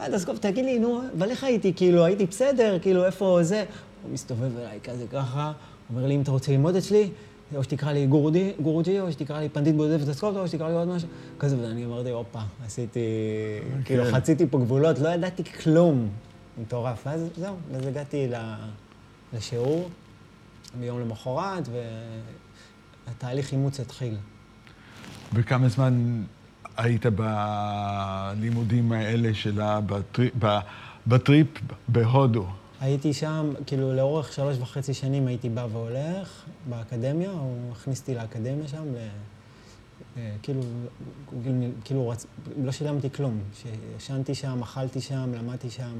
אה, 0.00 0.10
דסקופטה, 0.10 0.50
תגיד 0.50 0.64
לי, 0.64 0.78
נו, 0.78 1.00
אבל 1.18 1.30
איך 1.30 1.44
הייתי? 1.44 1.72
כאילו, 1.74 2.04
הייתי 2.04 2.26
בסדר, 2.26 2.78
כאילו, 2.82 3.04
איפה 3.04 3.38
זה? 3.42 3.64
הוא 4.02 4.12
מסתובב 4.12 4.58
אליי 4.58 4.78
כזה 4.84 5.04
ככה, 5.12 5.52
אומר 5.90 6.06
לי, 6.06 6.14
אם 6.14 6.22
אתה 6.22 6.30
רוצה 6.30 6.52
ללמוד 6.52 6.76
אצלי, 6.76 7.10
או 7.56 7.64
שתקרא 7.64 7.92
לי 7.92 8.06
גורודי, 8.06 8.52
גורוג'י, 8.62 9.00
או 9.00 9.12
שתקרא 9.12 9.40
לי 9.40 9.48
פנדיט 9.48 9.74
בודף 9.74 10.04
דסקופטה, 10.04 10.40
או 10.40 10.48
שתקרא 10.48 10.68
לי 10.68 10.74
עוד 10.74 10.88
משהו. 10.88 11.08
כזה, 11.38 11.56
ואני 11.62 11.84
אמרתי, 11.84 12.10
הופה, 12.10 12.40
עשיתי, 12.66 13.00
כאילו, 13.84 14.04
כן. 14.04 14.12
חציתי 14.12 14.46
פה 14.50 14.58
גבולות, 14.58 14.98
לא 14.98 15.08
ידעתי 15.08 15.44
כלום. 15.44 16.08
מטורף. 16.58 17.06
ואז 17.06 17.28
זהו, 17.36 17.56
אז 17.74 17.86
הגעתי 17.86 18.28
לשיעור 19.32 19.88
ביום 20.80 21.00
למחרת, 21.00 21.68
והתהליך 23.06 23.52
אימוץ 23.52 23.80
התחיל. 23.80 24.16
וכמה 25.32 25.68
זמן 25.68 26.22
היית 26.76 27.06
בלימודים 27.06 28.92
האלה 28.92 29.34
שלה, 29.34 29.80
בטריפ, 29.80 30.32
בטריפ 31.06 31.46
בהודו? 31.88 32.46
הייתי 32.80 33.12
שם, 33.12 33.52
כאילו, 33.66 33.92
לאורך 33.96 34.32
שלוש 34.32 34.56
וחצי 34.58 34.94
שנים 34.94 35.26
הייתי 35.26 35.48
בא 35.48 35.66
והולך 35.72 36.44
באקדמיה, 36.68 37.30
הוא 37.30 37.72
הכניס 37.72 38.00
אותי 38.00 38.14
לאקדמיה 38.14 38.68
שם, 38.68 38.84
ל... 38.94 38.96
אה, 40.16 40.30
כאילו, 40.42 40.60
כאילו, 41.84 42.08
רצ... 42.08 42.26
לא 42.64 42.72
שילמתי 42.72 43.10
כלום. 43.10 43.40
ישנתי 43.96 44.34
שם, 44.34 44.62
אכלתי 44.62 45.00
שם, 45.00 45.32
למדתי 45.34 45.70
שם. 45.70 45.94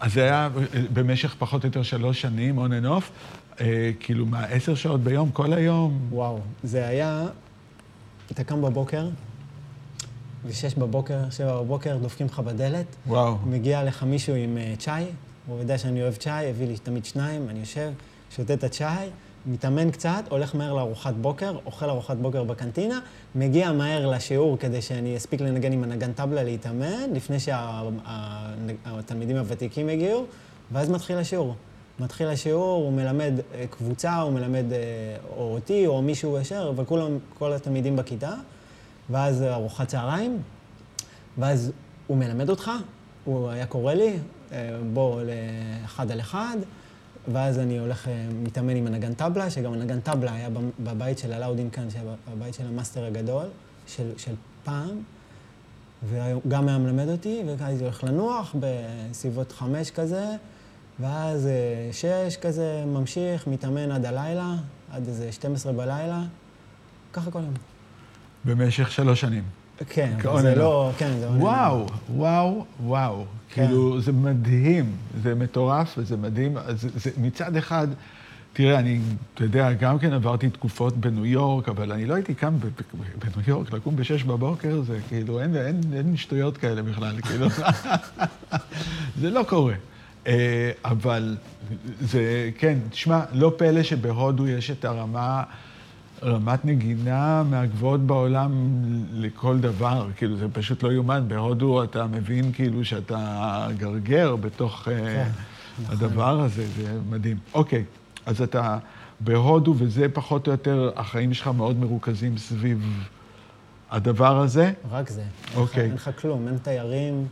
אז 0.00 0.12
זה 0.12 0.22
היה 0.22 0.48
במשך 0.92 1.34
פחות 1.38 1.64
או 1.64 1.68
יותר 1.68 1.82
שלוש 1.82 2.20
שנים, 2.20 2.58
on 2.58 2.70
and 2.70 2.86
off, 2.86 3.10
אה, 3.60 3.90
כאילו 4.00 4.26
מה, 4.26 4.44
עשר 4.44 4.74
שעות 4.74 5.00
ביום, 5.00 5.30
כל 5.30 5.52
היום? 5.52 6.08
וואו, 6.10 6.40
זה 6.62 6.86
היה, 6.86 7.26
אתה 8.32 8.44
קם 8.44 8.62
בבוקר, 8.62 9.08
ושש 10.46 10.74
בבוקר, 10.74 11.18
שבע 11.30 11.60
בבוקר, 11.60 11.96
דופקים 11.96 12.26
לך 12.26 12.38
בדלת, 12.38 12.86
וואו. 13.06 13.36
מגיע 13.46 13.84
לך 13.84 14.02
מישהו 14.02 14.34
עם 14.34 14.58
אה, 14.58 14.74
צ'אי, 14.78 15.04
הוא 15.46 15.58
יודע 15.58 15.78
שאני 15.78 16.02
אוהב 16.02 16.14
צ'אי, 16.14 16.50
הביא 16.50 16.66
לי 16.66 16.76
תמיד 16.76 17.04
שניים, 17.04 17.48
אני 17.48 17.60
יושב, 17.60 17.90
שותה 18.30 18.54
את 18.54 18.64
הצ'אי, 18.64 19.08
מתאמן 19.46 19.90
קצת, 19.90 20.24
הולך 20.28 20.54
מהר 20.54 20.74
לארוחת 20.74 21.14
בוקר, 21.14 21.56
אוכל 21.66 21.90
ארוחת 21.90 22.16
בוקר 22.16 22.44
בקנטינה, 22.44 23.00
מגיע 23.34 23.72
מהר 23.72 24.06
לשיעור 24.06 24.58
כדי 24.58 24.82
שאני 24.82 25.16
אספיק 25.16 25.40
לנגן 25.40 25.72
עם 25.72 25.84
הנגן 25.84 26.12
טבלה 26.12 26.42
להתאמן, 26.42 27.12
לפני 27.12 27.36
שהתלמידים 27.40 29.36
הוותיקים 29.36 29.88
הגיעו, 29.88 30.24
ואז 30.72 30.90
מתחיל 30.90 31.18
השיעור. 31.18 31.54
מתחיל 32.00 32.28
השיעור, 32.28 32.84
הוא 32.84 32.92
מלמד 32.92 33.32
אה, 33.54 33.64
קבוצה, 33.70 34.16
הוא 34.20 34.32
מלמד 34.32 34.72
אה, 34.72 34.78
או 35.36 35.54
אותי 35.54 35.86
או 35.86 36.02
מישהו 36.02 36.38
ישר, 36.38 36.70
אבל 36.74 36.84
כולם, 36.84 37.18
כל 37.38 37.52
התלמידים 37.52 37.96
בכיתה, 37.96 38.32
ואז 39.10 39.42
ארוחת 39.42 39.88
צהריים, 39.88 40.42
ואז 41.38 41.72
הוא 42.06 42.16
מלמד 42.16 42.50
אותך, 42.50 42.70
הוא 43.24 43.48
היה 43.48 43.66
קורא 43.66 43.94
לי, 43.94 44.16
אה, 44.52 44.78
בוא 44.92 45.22
לאחד 45.82 46.10
על 46.10 46.20
אחד, 46.20 46.56
ואז 47.32 47.58
אני 47.58 47.78
הולך, 47.78 48.08
אה, 48.08 48.26
מתאמן 48.42 48.76
עם 48.76 48.86
הנגן 48.86 49.14
טבלה, 49.14 49.50
שגם 49.50 49.72
הנגן 49.72 50.00
טבלה 50.00 50.32
היה 50.32 50.50
בב- 50.50 50.70
בבית 50.80 51.18
של 51.18 51.32
אלאודין 51.32 51.70
קאן, 51.70 51.88
בבית 52.32 52.54
של 52.54 52.66
המאסטר 52.66 53.04
הגדול, 53.04 53.46
של, 53.86 54.10
של 54.16 54.34
פעם, 54.64 55.02
וגם 56.08 56.68
היה 56.68 56.78
מלמד 56.78 57.08
אותי, 57.08 57.42
וכאז 57.46 57.68
הייתי 57.68 57.84
הולך 57.84 58.04
לנוח 58.04 58.54
בסביבות 58.60 59.52
חמש 59.52 59.90
כזה, 59.90 60.26
ואז 61.00 61.46
אה, 61.46 61.52
שש 61.92 62.36
כזה, 62.36 62.84
ממשיך, 62.86 63.46
מתאמן 63.46 63.90
עד 63.90 64.04
הלילה, 64.04 64.54
עד 64.92 65.08
איזה 65.08 65.32
12 65.32 65.72
בלילה, 65.72 66.22
ככה 67.12 67.30
כל 67.30 67.38
יום. 67.38 67.54
במשך 68.44 68.90
שלוש 68.90 69.20
שנים. 69.20 69.42
כן, 69.88 70.16
אבל. 70.24 70.42
זה 70.42 70.54
לא, 70.54 70.90
כן, 70.98 71.10
זה. 71.18 71.30
וואו, 71.30 71.86
וואו, 72.10 72.64
וואו. 72.84 73.24
כן. 73.50 73.66
כאילו, 73.66 74.00
זה 74.00 74.12
מדהים, 74.12 74.92
זה 75.22 75.34
מטורף 75.34 75.94
וזה 75.98 76.16
מדהים. 76.16 76.56
זה, 76.68 76.88
זה, 76.94 77.10
מצד 77.20 77.56
אחד, 77.56 77.88
תראה, 78.52 78.78
אני, 78.78 79.00
אתה 79.34 79.44
יודע, 79.44 79.72
גם 79.72 79.98
כן 79.98 80.12
עברתי 80.12 80.50
תקופות 80.50 80.96
בניו 80.96 81.26
יורק, 81.26 81.68
אבל 81.68 81.92
אני 81.92 82.06
לא 82.06 82.14
הייתי 82.14 82.34
קם 82.34 82.58
בניו 83.18 83.48
יורק, 83.48 83.72
לקום 83.72 83.96
בשש 83.96 84.22
בבוקר, 84.22 84.82
זה 84.82 84.98
כאילו, 85.08 85.40
אין, 85.40 85.56
אין, 85.56 85.80
אין 85.92 86.16
שטויות 86.16 86.58
כאלה 86.58 86.82
בכלל, 86.82 87.20
כאילו, 87.26 87.46
זה 89.20 89.30
לא 89.30 89.44
קורה. 89.48 89.74
אה, 90.26 90.70
אבל 90.84 91.36
זה, 92.00 92.50
כן, 92.58 92.78
תשמע, 92.90 93.20
לא 93.32 93.52
פלא 93.56 93.82
שבהודו 93.82 94.48
יש 94.48 94.70
את 94.70 94.84
הרמה, 94.84 95.42
רמת 96.22 96.64
נגינה 96.64 97.42
מהגבוהות 97.42 98.00
בעולם 98.00 98.52
לכל 99.12 99.58
דבר, 99.58 100.06
כאילו, 100.16 100.36
זה 100.36 100.46
פשוט 100.52 100.82
לא 100.82 100.92
יאומן. 100.92 101.24
בהודו 101.28 101.84
אתה 101.84 102.06
מבין 102.06 102.52
כאילו 102.52 102.84
שאתה 102.84 103.68
גרגר 103.76 104.36
בתוך 104.36 104.88
אה, 104.88 104.94
כן, 104.94 105.28
נכון. 105.82 105.94
הדבר 105.94 106.40
הזה, 106.40 106.66
זה 106.76 107.00
מדהים. 107.10 107.36
אוקיי, 107.54 107.84
אז 108.26 108.42
אתה 108.42 108.78
בהודו, 109.20 109.74
וזה 109.78 110.06
פחות 110.12 110.46
או 110.46 110.52
יותר, 110.52 110.90
החיים 110.96 111.34
שלך 111.34 111.46
מאוד 111.46 111.78
מרוכזים 111.78 112.38
סביב 112.38 113.06
הדבר 113.90 114.38
הזה. 114.38 114.72
רק 114.90 115.10
זה. 115.10 115.24
אוקיי. 115.56 115.84
אין 115.84 115.94
לך 115.94 116.10
כלום, 116.20 116.48
אין 116.48 116.58
תיירים. 116.58 117.26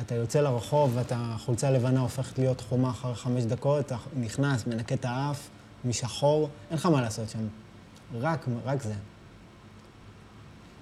אתה 0.00 0.14
יוצא 0.14 0.40
לרחוב 0.40 0.92
ואתה, 0.96 1.34
חולצה 1.38 1.70
לבנה 1.70 2.00
הופכת 2.00 2.38
להיות 2.38 2.60
חומה 2.60 2.90
אחרי 2.90 3.14
חמש 3.14 3.44
דקות, 3.44 3.86
אתה 3.86 3.96
נכנס, 4.20 4.66
מנקה 4.66 4.94
את 4.94 5.04
האף, 5.04 5.48
משחור, 5.84 6.48
אין 6.70 6.78
לך 6.78 6.86
מה 6.86 7.00
לעשות 7.00 7.28
שם. 7.28 7.38
רק, 8.14 8.46
רק 8.64 8.82
זה. 8.82 8.94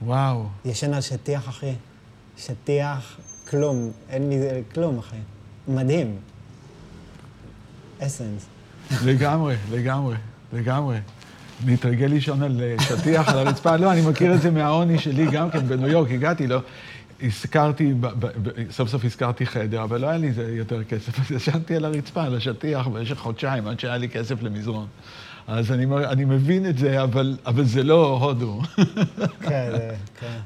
וואו. 0.03 0.47
ישן 0.65 0.95
על 0.95 1.01
שטיח, 1.01 1.49
אחי. 1.49 1.75
שטיח, 2.37 3.17
כלום. 3.49 3.91
אין 4.09 4.29
מזה, 4.29 4.61
כלום, 4.75 4.99
אחי. 4.99 5.17
מדהים. 5.69 6.17
אסנס. 8.01 8.47
לגמרי, 9.05 9.57
לגמרי, 9.71 10.17
לגמרי. 10.53 10.99
להתרגל 11.67 12.07
לישון 12.07 12.43
על 12.43 12.61
אה, 12.61 12.77
שטיח 12.85 13.29
על 13.29 13.39
הרצפה. 13.39 13.77
לא, 13.77 13.93
אני 13.93 14.01
מכיר 14.01 14.35
את 14.35 14.43
זה 14.43 14.51
מהעוני 14.51 14.99
שלי 14.99 15.27
גם 15.31 15.51
כן, 15.51 15.69
בניו 15.69 15.89
יורק, 15.89 16.11
הגעתי, 16.11 16.47
לא. 16.47 16.61
הזכרתי, 17.23 17.95
סוף 18.71 18.89
סוף 18.89 19.05
הזכרתי 19.05 19.47
חדר, 19.47 19.83
אבל 19.83 20.01
לא 20.01 20.07
היה 20.07 20.19
לי 20.19 20.31
יותר 20.37 20.85
כסף, 20.85 21.21
אז 21.21 21.31
ישנתי 21.31 21.77
על 21.77 21.85
הרצפה, 21.85 22.25
על 22.25 22.37
השטיח, 22.37 22.87
במשך 22.87 23.19
חודשיים, 23.19 23.67
עד 23.67 23.81
שהיה 23.81 23.97
לי 23.97 24.09
כסף 24.09 24.43
למזרון. 24.43 24.87
אז 25.47 25.73
אני, 25.73 25.87
אני 26.05 26.25
מבין 26.25 26.67
את 26.67 26.79
זה, 26.79 27.03
אבל, 27.03 27.37
אבל 27.47 27.65
זה 27.65 27.83
לא 27.83 28.19
הודו. 28.19 28.61
כן, 29.41 29.71
זה, 29.71 29.95
כן. 30.21 30.39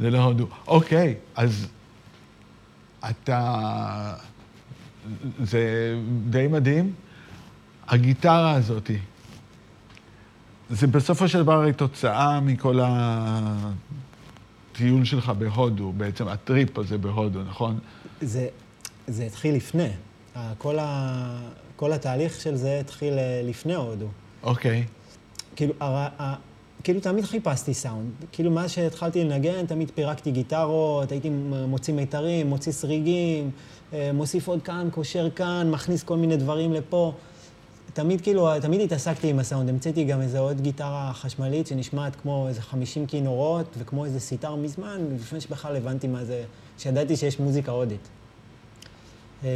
זה 0.00 0.10
לא 0.10 0.18
הודו. 0.18 0.46
אוקיי, 0.66 1.14
אז 1.36 1.68
אתה... 3.10 4.14
זה 5.42 5.94
די 6.30 6.46
מדהים. 6.46 6.92
הגיטרה 7.88 8.52
הזאתי, 8.52 8.98
זה 10.70 10.86
בסופו 10.86 11.28
של 11.28 11.42
דבר 11.42 11.52
הרי 11.52 11.72
תוצאה 11.72 12.40
מכל 12.40 12.80
הטיול 14.72 15.04
שלך 15.04 15.28
בהודו, 15.28 15.92
בעצם 15.92 16.28
הטריפ 16.28 16.78
הזה 16.78 16.98
בהודו, 16.98 17.42
נכון? 17.42 17.78
זה, 18.20 18.48
זה 19.06 19.24
התחיל 19.24 19.54
לפני. 19.54 19.90
כל, 20.58 20.78
ה, 20.78 21.38
כל 21.76 21.92
התהליך 21.92 22.40
של 22.40 22.56
זה 22.56 22.80
התחיל 22.80 23.18
אה, 23.18 23.40
לפני 23.44 23.74
הודו. 23.74 24.06
אוקיי. 24.42 24.84
כאילו, 25.56 25.72
הר, 25.80 26.34
כאילו 26.84 27.00
תמיד 27.00 27.24
חיפשתי 27.24 27.74
סאונד. 27.74 28.10
כאילו 28.32 28.50
מאז 28.50 28.70
שהתחלתי 28.70 29.24
לנגן, 29.24 29.66
תמיד 29.66 29.90
פירקתי 29.94 30.30
גיטרות, 30.30 31.12
הייתי 31.12 31.30
מוציא 31.68 31.94
מיתרים, 31.94 32.46
מוציא 32.46 32.72
סריגים, 32.72 33.50
אה, 33.92 34.10
מוסיף 34.14 34.48
עוד 34.48 34.62
כאן, 34.62 34.88
קושר 34.92 35.30
כאן, 35.30 35.70
מכניס 35.70 36.02
כל 36.02 36.16
מיני 36.16 36.36
דברים 36.36 36.72
לפה. 36.72 37.12
תמיד 37.92 38.20
כאילו, 38.20 38.60
תמיד 38.60 38.80
התעסקתי 38.80 39.30
עם 39.30 39.38
הסאונד. 39.38 39.68
המצאתי 39.68 40.04
גם 40.04 40.20
איזו 40.20 40.38
עוד 40.38 40.60
גיטרה 40.60 41.10
חשמלית 41.14 41.66
שנשמעת 41.66 42.16
כמו 42.16 42.48
איזה 42.48 42.62
50 42.62 43.06
כינורות 43.06 43.76
וכמו 43.78 44.04
איזה 44.04 44.20
סיטר 44.20 44.54
מזמן, 44.54 45.00
לפני 45.14 45.40
שבכלל 45.40 45.76
הבנתי 45.76 46.08
מה 46.08 46.24
זה, 46.24 46.44
שידעתי 46.78 47.16
שיש 47.16 47.40
מוזיקה 47.40 47.72
הודית. 47.72 48.08
אה, 49.44 49.50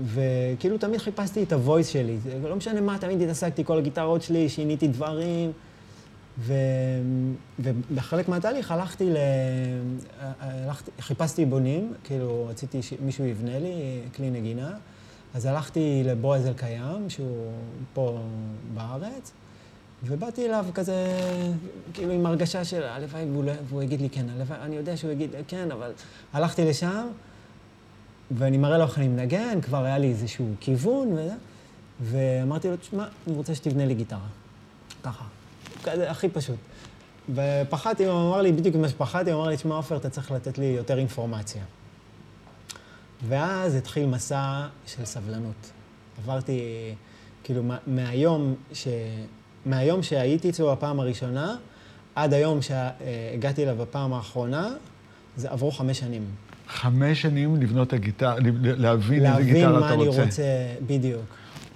וכאילו 0.00 0.78
תמיד 0.78 1.00
חיפשתי 1.00 1.42
את 1.42 1.52
הוויס 1.52 1.88
שלי. 1.88 2.16
לא 2.42 2.56
משנה 2.56 2.80
מה, 2.80 2.98
תמיד 2.98 3.22
התעסקתי, 3.22 3.64
כל 3.64 3.78
הגיטרות 3.78 4.22
שלי, 4.22 4.48
שיניתי 4.48 4.88
דברים. 4.88 5.52
ו... 6.38 6.54
ובחלק 7.58 8.28
מהתהליך 8.28 8.70
הלכתי 8.70 9.10
ל... 9.10 9.16
הלכתי, 10.40 10.90
חיפשתי 11.00 11.44
בונים, 11.44 11.92
כאילו 12.04 12.46
רציתי 12.48 12.82
שמישהו 12.82 13.24
יבנה 13.24 13.58
לי 13.58 14.00
כלי 14.16 14.30
נגינה. 14.30 14.70
אז 15.34 15.46
הלכתי 15.46 16.02
לבועז 16.04 16.46
אלקיים, 16.46 17.10
שהוא 17.10 17.52
פה 17.94 18.18
בארץ, 18.74 19.32
ובאתי 20.04 20.46
אליו 20.46 20.66
כזה, 20.74 20.94
כאילו 21.94 22.12
עם 22.12 22.26
הרגשה 22.26 22.64
של 22.64 22.82
הלוואי 22.82 23.24
והוא, 23.30 23.44
לא- 23.44 23.52
והוא 23.68 23.82
יגיד 23.82 24.00
לי 24.00 24.10
כן, 24.10 24.26
הלוואי, 24.36 24.58
אני 24.62 24.76
יודע 24.76 24.96
שהוא 24.96 25.10
יגיד 25.12 25.30
כן, 25.48 25.70
אבל 25.70 25.90
הלכתי 26.32 26.64
לשם, 26.64 27.06
ואני 28.30 28.58
מראה 28.58 28.78
לו 28.78 28.84
איך 28.84 28.98
אני 28.98 29.08
מנגן, 29.08 29.60
כבר 29.60 29.84
היה 29.84 29.98
לי 29.98 30.08
איזשהו 30.08 30.46
כיוון, 30.60 31.12
וזה, 31.12 31.34
ואמרתי 32.00 32.68
לו, 32.68 32.76
תשמע, 32.76 33.06
אני 33.26 33.36
רוצה 33.36 33.54
שתבנה 33.54 33.86
לי 33.86 33.94
גיטרה. 33.94 34.26
ככה. 35.02 35.24
כזה, 35.84 36.10
הכי 36.10 36.28
פשוט. 36.28 36.56
ופחדתי, 37.34 38.04
הוא 38.04 38.28
אמר 38.28 38.42
לי, 38.42 38.52
בדיוק 38.52 38.76
מה 38.76 38.88
שפחדתי, 38.88 39.30
הוא 39.30 39.40
אמר 39.40 39.50
לי, 39.50 39.56
תשמע, 39.56 39.74
עופר, 39.74 39.96
אתה 39.96 40.10
צריך 40.10 40.30
לתת 40.30 40.58
לי 40.58 40.64
יותר 40.64 40.98
אינפורמציה. 40.98 41.62
ואז 43.28 43.74
התחיל 43.74 44.06
מסע 44.06 44.66
של 44.86 45.04
סבלנות. 45.04 45.70
עברתי, 46.18 46.60
כאילו, 47.44 47.62
מהיום, 47.86 48.54
ש... 48.72 48.88
מהיום 49.66 50.02
שהייתי 50.02 50.50
אצלו 50.50 50.72
בפעם 50.72 51.00
הראשונה, 51.00 51.56
עד 52.14 52.34
היום 52.34 52.58
שהגעתי 52.62 53.62
אליו 53.62 53.76
בפעם 53.76 54.12
האחרונה, 54.12 54.68
זה 55.36 55.50
עברו 55.50 55.70
חמש 55.70 55.98
שנים. 55.98 56.26
חמש 56.68 57.22
שנים 57.22 57.56
לבנות 57.56 57.88
את 57.88 57.92
הגיטרה, 57.92 58.34
להבין 58.62 59.26
איזה 59.26 59.42
גיטרה 59.42 59.60
אתה 59.62 59.78
רוצה. 59.78 59.80
להבין 59.80 59.80
מה 59.80 59.92
אני 59.92 60.24
רוצה, 60.24 60.42
בדיוק. 60.86 61.22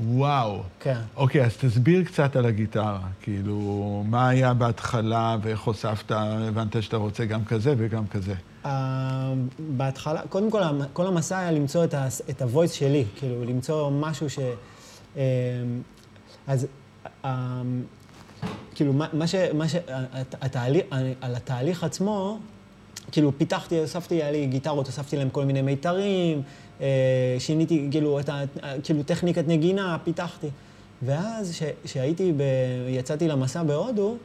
וואו. 0.06 0.62
כן. 0.80 1.00
אוקיי, 1.16 1.44
אז 1.44 1.56
תסביר 1.56 2.04
קצת 2.04 2.36
על 2.36 2.46
הגיטרה. 2.46 3.00
כאילו, 3.22 4.04
מה 4.06 4.28
היה 4.28 4.54
בהתחלה 4.54 5.36
ואיך 5.42 5.60
הוספת, 5.60 6.10
הבנת 6.10 6.82
שאתה 6.82 6.96
רוצה 6.96 7.24
גם 7.24 7.44
כזה 7.44 7.74
וגם 7.78 8.06
כזה. 8.06 8.34
Uh, 8.64 8.68
בהתחלה, 9.58 10.20
קודם 10.28 10.50
כל, 10.50 10.62
כל 10.92 11.06
המסע 11.06 11.38
היה 11.38 11.50
למצוא 11.50 11.84
את, 11.84 11.94
ה, 11.94 12.06
את 12.30 12.42
הוויס 12.42 12.72
שלי, 12.72 13.04
כאילו, 13.16 13.44
למצוא 13.44 13.90
משהו 13.90 14.30
ש... 14.30 14.38
Uh, 15.14 15.18
אז 16.46 16.66
uh, 17.24 17.26
כאילו, 18.74 18.92
מה 18.92 19.26
ש... 19.26 19.34
מה 19.54 19.68
ש 19.68 19.74
התהליך, 20.40 20.84
על 21.20 21.34
התהליך 21.34 21.84
עצמו, 21.84 22.38
כאילו, 23.12 23.38
פיתחתי, 23.38 23.78
הוספתי, 23.78 24.14
היה 24.14 24.30
לי 24.30 24.46
גיטרות, 24.46 24.86
הוספתי 24.86 25.16
להם 25.16 25.30
כל 25.30 25.44
מיני 25.44 25.62
מיתרים, 25.62 26.42
אה, 26.80 26.86
שיניתי, 27.38 27.88
כאילו, 27.90 28.20
את 28.20 28.28
ה... 28.28 28.42
כאילו, 28.82 29.02
טכניקת 29.02 29.48
נגינה, 29.48 29.96
פיתחתי. 30.04 30.48
ואז, 31.02 31.62
כשהייתי, 31.84 32.32
ב... 32.36 32.42
יצאתי 32.88 33.28
למסע 33.28 33.62
בהודו, 33.62 34.16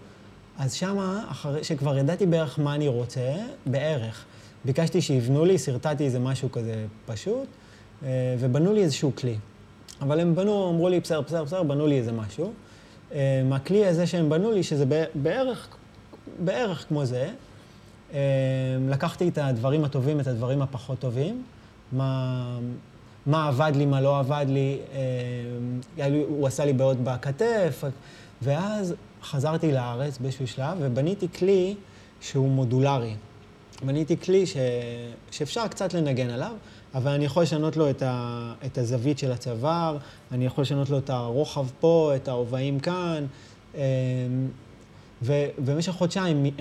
אז 0.57 0.73
שמה, 0.73 1.25
אחרי 1.31 1.63
שכבר 1.63 1.97
ידעתי 1.97 2.25
בערך 2.25 2.59
מה 2.59 2.75
אני 2.75 2.87
רוצה, 2.87 3.33
בערך, 3.65 4.25
ביקשתי 4.65 5.01
שיבנו 5.01 5.45
לי, 5.45 5.57
שרטטתי 5.57 6.05
איזה 6.05 6.19
משהו 6.19 6.51
כזה 6.51 6.85
פשוט, 7.05 7.47
אה, 8.03 8.35
ובנו 8.39 8.73
לי 8.73 8.83
איזשהו 8.83 9.11
כלי. 9.15 9.35
אבל 10.01 10.19
הם 10.19 10.35
בנו, 10.35 10.69
אמרו 10.69 10.89
לי, 10.89 10.99
בסדר, 10.99 11.21
בסדר, 11.21 11.43
בסדר, 11.43 11.63
בנו 11.63 11.87
לי 11.87 11.97
איזה 11.97 12.11
משהו. 12.11 12.53
אה, 13.13 13.41
מהכלי 13.45 13.85
הזה 13.85 14.07
שהם 14.07 14.29
בנו 14.29 14.51
לי, 14.51 14.63
שזה 14.63 15.05
בערך, 15.15 15.67
בערך 16.39 16.85
כמו 16.87 17.05
זה, 17.05 17.29
לקחתי 18.89 19.27
את 19.27 19.37
הדברים 19.37 19.83
הטובים, 19.83 20.19
את 20.19 20.27
הדברים 20.27 20.61
הפחות 20.61 20.99
טובים, 20.99 21.43
מה, 21.91 22.59
מה 23.25 23.47
עבד 23.47 23.71
לי, 23.75 23.85
מה 23.85 24.01
לא 24.01 24.19
עבד 24.19 24.45
לי. 24.49 24.77
אה, 25.97 26.07
הוא 26.27 26.47
עשה 26.47 26.65
לי 26.65 26.73
בעיות 26.73 26.97
בכתף, 27.03 27.83
ואז 28.41 28.93
חזרתי 29.23 29.71
לארץ 29.71 30.17
באיזשהו 30.17 30.47
שלב 30.47 30.77
ובניתי 30.81 31.27
כלי 31.37 31.75
שהוא 32.21 32.49
מודולרי. 32.49 33.15
בניתי 33.83 34.17
כלי 34.17 34.45
ש... 34.45 34.57
שאפשר 35.31 35.67
קצת 35.67 35.93
לנגן 35.93 36.29
עליו, 36.29 36.51
אבל 36.95 37.11
אני 37.11 37.25
יכול 37.25 37.43
לשנות 37.43 37.77
לו 37.77 37.89
את, 37.89 38.01
ה... 38.01 38.53
את 38.65 38.77
הזווית 38.77 39.19
של 39.19 39.31
הצוואר, 39.31 39.97
אני 40.31 40.45
יכול 40.45 40.61
לשנות 40.61 40.89
לו 40.89 40.97
את 40.97 41.09
הרוחב 41.09 41.67
פה, 41.79 42.11
את 42.15 42.27
ההובעים 42.27 42.79
כאן. 42.79 43.25
אה, 43.75 43.81
ובמשך 45.21 45.91
חודשיים 45.91 46.45
אה, 46.45 46.51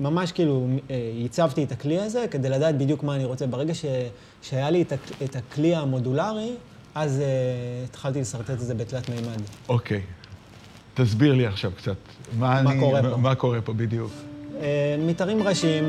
ממש 0.00 0.32
כאילו 0.32 0.66
ייצבתי 1.14 1.64
את 1.64 1.72
הכלי 1.72 1.98
הזה 1.98 2.26
כדי 2.30 2.48
לדעת 2.48 2.78
בדיוק 2.78 3.02
מה 3.02 3.14
אני 3.14 3.24
רוצה. 3.24 3.46
ברגע 3.46 3.74
ש, 3.74 3.84
שהיה 4.42 4.70
לי 4.70 4.82
את, 4.82 4.92
את 5.24 5.36
הכלי 5.36 5.74
המודולרי, 5.74 6.52
אז 6.94 7.18
uh, 7.18 7.88
התחלתי 7.90 8.20
לשרטט 8.20 8.50
את 8.50 8.60
זה 8.60 8.74
בתלת 8.74 9.08
מימד. 9.10 9.40
אוקיי. 9.68 10.00
תסביר 10.94 11.34
לי 11.34 11.46
עכשיו 11.46 11.70
קצת. 11.76 11.96
מה, 12.38 12.62
מה 12.62 12.70
אני, 12.70 12.80
קורה 12.80 13.02
פה? 13.02 13.16
מה 13.16 13.34
קורה 13.34 13.60
פה 13.60 13.72
בדיוק? 13.72 14.10
Uh, 14.10 14.62
מתארים 14.98 15.42
ראשיים. 15.42 15.84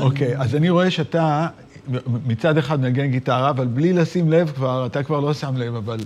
אוקיי, 0.00 0.38
אז 0.38 0.54
אני 0.54 0.70
רואה 0.70 0.90
שאתה 0.90 1.48
מצד 2.26 2.58
אחד 2.58 2.80
מנגן 2.80 3.06
גיטרה, 3.06 3.50
אבל 3.50 3.66
בלי 3.66 3.92
לשים 3.92 4.30
לב 4.30 4.52
כבר, 4.54 4.86
אתה 4.86 5.02
כבר 5.02 5.20
לא 5.20 5.34
שם 5.34 5.56
לב, 5.56 5.74
אבל 5.74 5.98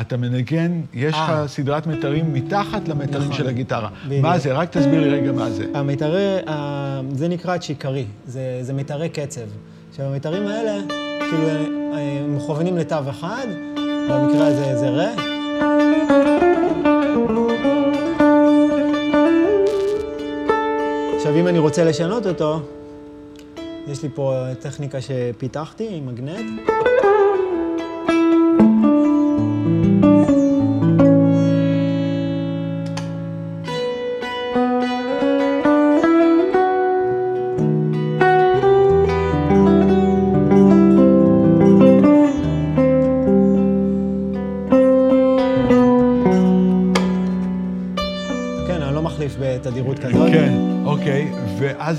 אתה 0.00 0.16
מנגן, 0.16 0.80
יש 0.94 1.14
לך 1.14 1.30
אה. 1.30 1.48
סדרת 1.48 1.86
מיתרים 1.86 2.32
מתחת 2.32 2.88
למיתרים 2.88 3.22
נכון, 3.22 3.36
של 3.36 3.48
הגיטרה. 3.48 3.88
בדיוק. 4.06 4.22
מה 4.22 4.38
זה? 4.38 4.52
רק 4.52 4.70
תסביר 4.70 5.00
לי 5.00 5.10
רגע 5.10 5.32
מה 5.32 5.50
זה. 5.50 5.64
המיתרי, 5.74 6.36
זה 7.12 7.28
נקרא 7.28 7.58
צ'יקרי, 7.58 8.04
זה, 8.26 8.58
זה 8.62 8.72
מיתרי 8.72 9.08
קצב. 9.08 9.40
עכשיו, 9.90 10.06
המיתרים 10.06 10.46
האלה, 10.46 10.78
כאילו, 11.18 11.48
הם 11.98 12.36
מכוונים 12.36 12.78
לתו 12.78 12.96
אחד, 13.10 13.46
במקרה 14.10 14.46
הזה 14.46 14.78
זה 14.78 14.90
רה. 14.90 15.12
עכשיו, 21.16 21.36
אם 21.36 21.48
אני 21.48 21.58
רוצה 21.58 21.84
לשנות 21.84 22.26
אותו, 22.26 22.62
יש 23.86 24.02
לי 24.02 24.08
פה 24.14 24.44
טכניקה 24.60 24.98
שפיתחתי 25.00 25.88
עם 25.90 26.06
מגנט. 26.06 26.91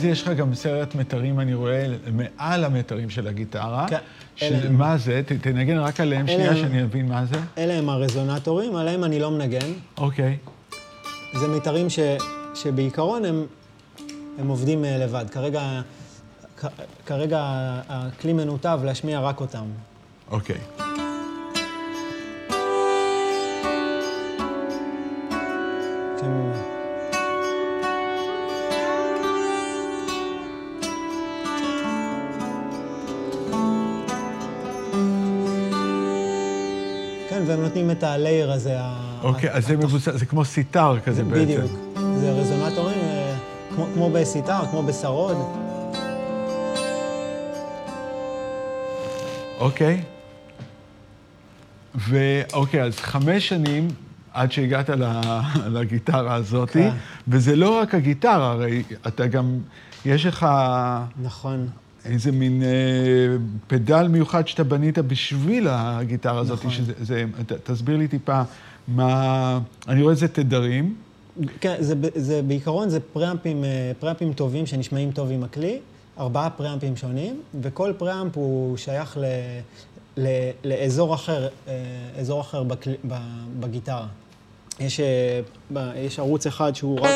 ואז 0.04 0.12
יש 0.12 0.24
לך 0.24 0.30
גם 0.38 0.56
סרט 0.56 0.96
מיתרים, 0.96 1.39
אני 1.39 1.54
רואה, 1.54 1.88
מעל 2.13 2.63
המיתרים 2.63 3.10
של 3.10 3.28
הגיטרה. 3.28 3.86
כן. 3.89 3.98
אלה 4.42 4.58
הם. 4.68 4.78
מה 4.78 4.98
זה? 4.98 5.22
ת- 5.26 5.32
תנגן 5.32 5.78
רק 5.78 6.00
עליהם 6.00 6.28
שנייה, 6.28 6.50
הם. 6.52 6.58
שאני 6.58 6.84
אבין 6.84 7.08
מה 7.08 7.26
זה. 7.26 7.36
אלה 7.58 7.74
הם 7.74 7.89
הרזונטורים, 7.89 8.76
עליהם 8.76 9.04
אני 9.04 9.20
לא 9.20 9.32
מנגן. 9.32 9.72
אוקיי. 9.98 10.38
זה 11.39 11.48
מיתרים 11.48 11.89
ש, 11.89 12.00
שבעיקרון 12.56 13.26
הם, 13.26 13.46
הם 14.39 14.48
עובדים 14.48 14.86
אה, 14.86 14.98
לבד. 14.98 15.26
כרגע, 15.32 15.82
כ, 16.60 16.66
כרגע 17.06 17.39
הכלי 17.89 18.34
מנותב 18.34 18.80
להשמיע 18.84 19.20
רק 19.20 19.42
אותם. 19.42 19.66
אוקיי. 20.32 20.58
הלייר 38.13 38.52
הזה. 38.52 38.78
אוקיי, 39.23 39.52
אז 39.52 39.67
זה 39.67 39.78
מבוסס, 39.78 40.15
זה 40.15 40.26
כמו 40.26 40.45
סיטר 40.45 40.99
כזה 40.99 41.15
זה 41.15 41.23
בעצם. 41.23 41.43
בדיוק. 41.43 41.71
זה 42.15 42.32
רזונטורים 42.32 42.99
אה, 42.99 43.36
כמו, 43.76 43.86
כמו 43.93 44.10
בסיטר, 44.13 44.65
כמו 44.71 44.84
בשרוד. 44.84 45.38
אוקיי. 49.60 50.04
ואוקיי, 51.95 52.84
אז 52.84 52.95
חמש 52.99 53.49
שנים 53.49 53.88
עד 54.34 54.52
שהגעת 54.52 54.89
לגיטרה 55.76 56.36
הזאת, 56.36 56.69
כן. 56.69 56.89
וזה 57.28 57.56
לא 57.56 57.80
רק 57.80 57.95
הגיטרה, 57.95 58.52
הרי 58.52 58.84
אתה 59.08 59.28
גם, 59.28 59.60
יש 60.06 60.26
לך 60.26 60.45
נכון. 61.21 61.67
איזה 62.06 62.32
מין 62.32 62.63
אה, 62.63 62.68
פדל 63.68 64.08
מיוחד 64.08 64.48
שאתה 64.48 64.63
בנית 64.63 65.00
בשביל 65.00 65.68
הגיטרה 65.70 66.39
הזאת, 66.39 66.60
נכון. 66.60 66.72
שזה, 66.72 66.94
זה, 67.02 67.26
ת, 67.48 67.52
תסביר 67.52 67.98
לי 67.98 68.08
טיפה 68.08 68.42
מה, 68.88 69.60
אני 69.88 70.02
רואה 70.02 70.12
איזה 70.12 70.28
תדרים, 70.28 70.96
כן, 71.60 71.76
זה, 71.80 71.96
זה 72.16 72.42
בעיקרון 72.42 72.89
זה 72.89 73.00
פראמפים, 73.00 73.63
אה, 73.63 73.92
פראמפים 74.00 74.34
טובים 74.34 74.66
שנשמעים 74.66 75.12
טוב 75.12 75.32
עם 75.32 75.44
הכלי, 75.44 75.80
ארבעה 76.20 76.50
פראמפים 76.50 76.96
שונים, 76.96 77.42
וכל 77.62 77.94
פראמפ 77.98 78.38
הוא 78.38 78.78
שייך 78.78 79.18
ל, 79.18 79.24
ל, 80.18 80.28
לאזור 80.63 81.16
אחר, 81.16 81.48
אה, 81.68 81.74
אזור 82.20 82.42
אחר 82.42 82.63
בקל, 82.63 82.92
בגיטרה. 83.60 84.08
יש, 84.80 85.00
אה, 85.00 85.92
יש 85.96 86.20
ערוץ 86.20 86.48
אחד 86.48 86.76
שהוא 86.76 87.00
רק, 87.00 87.12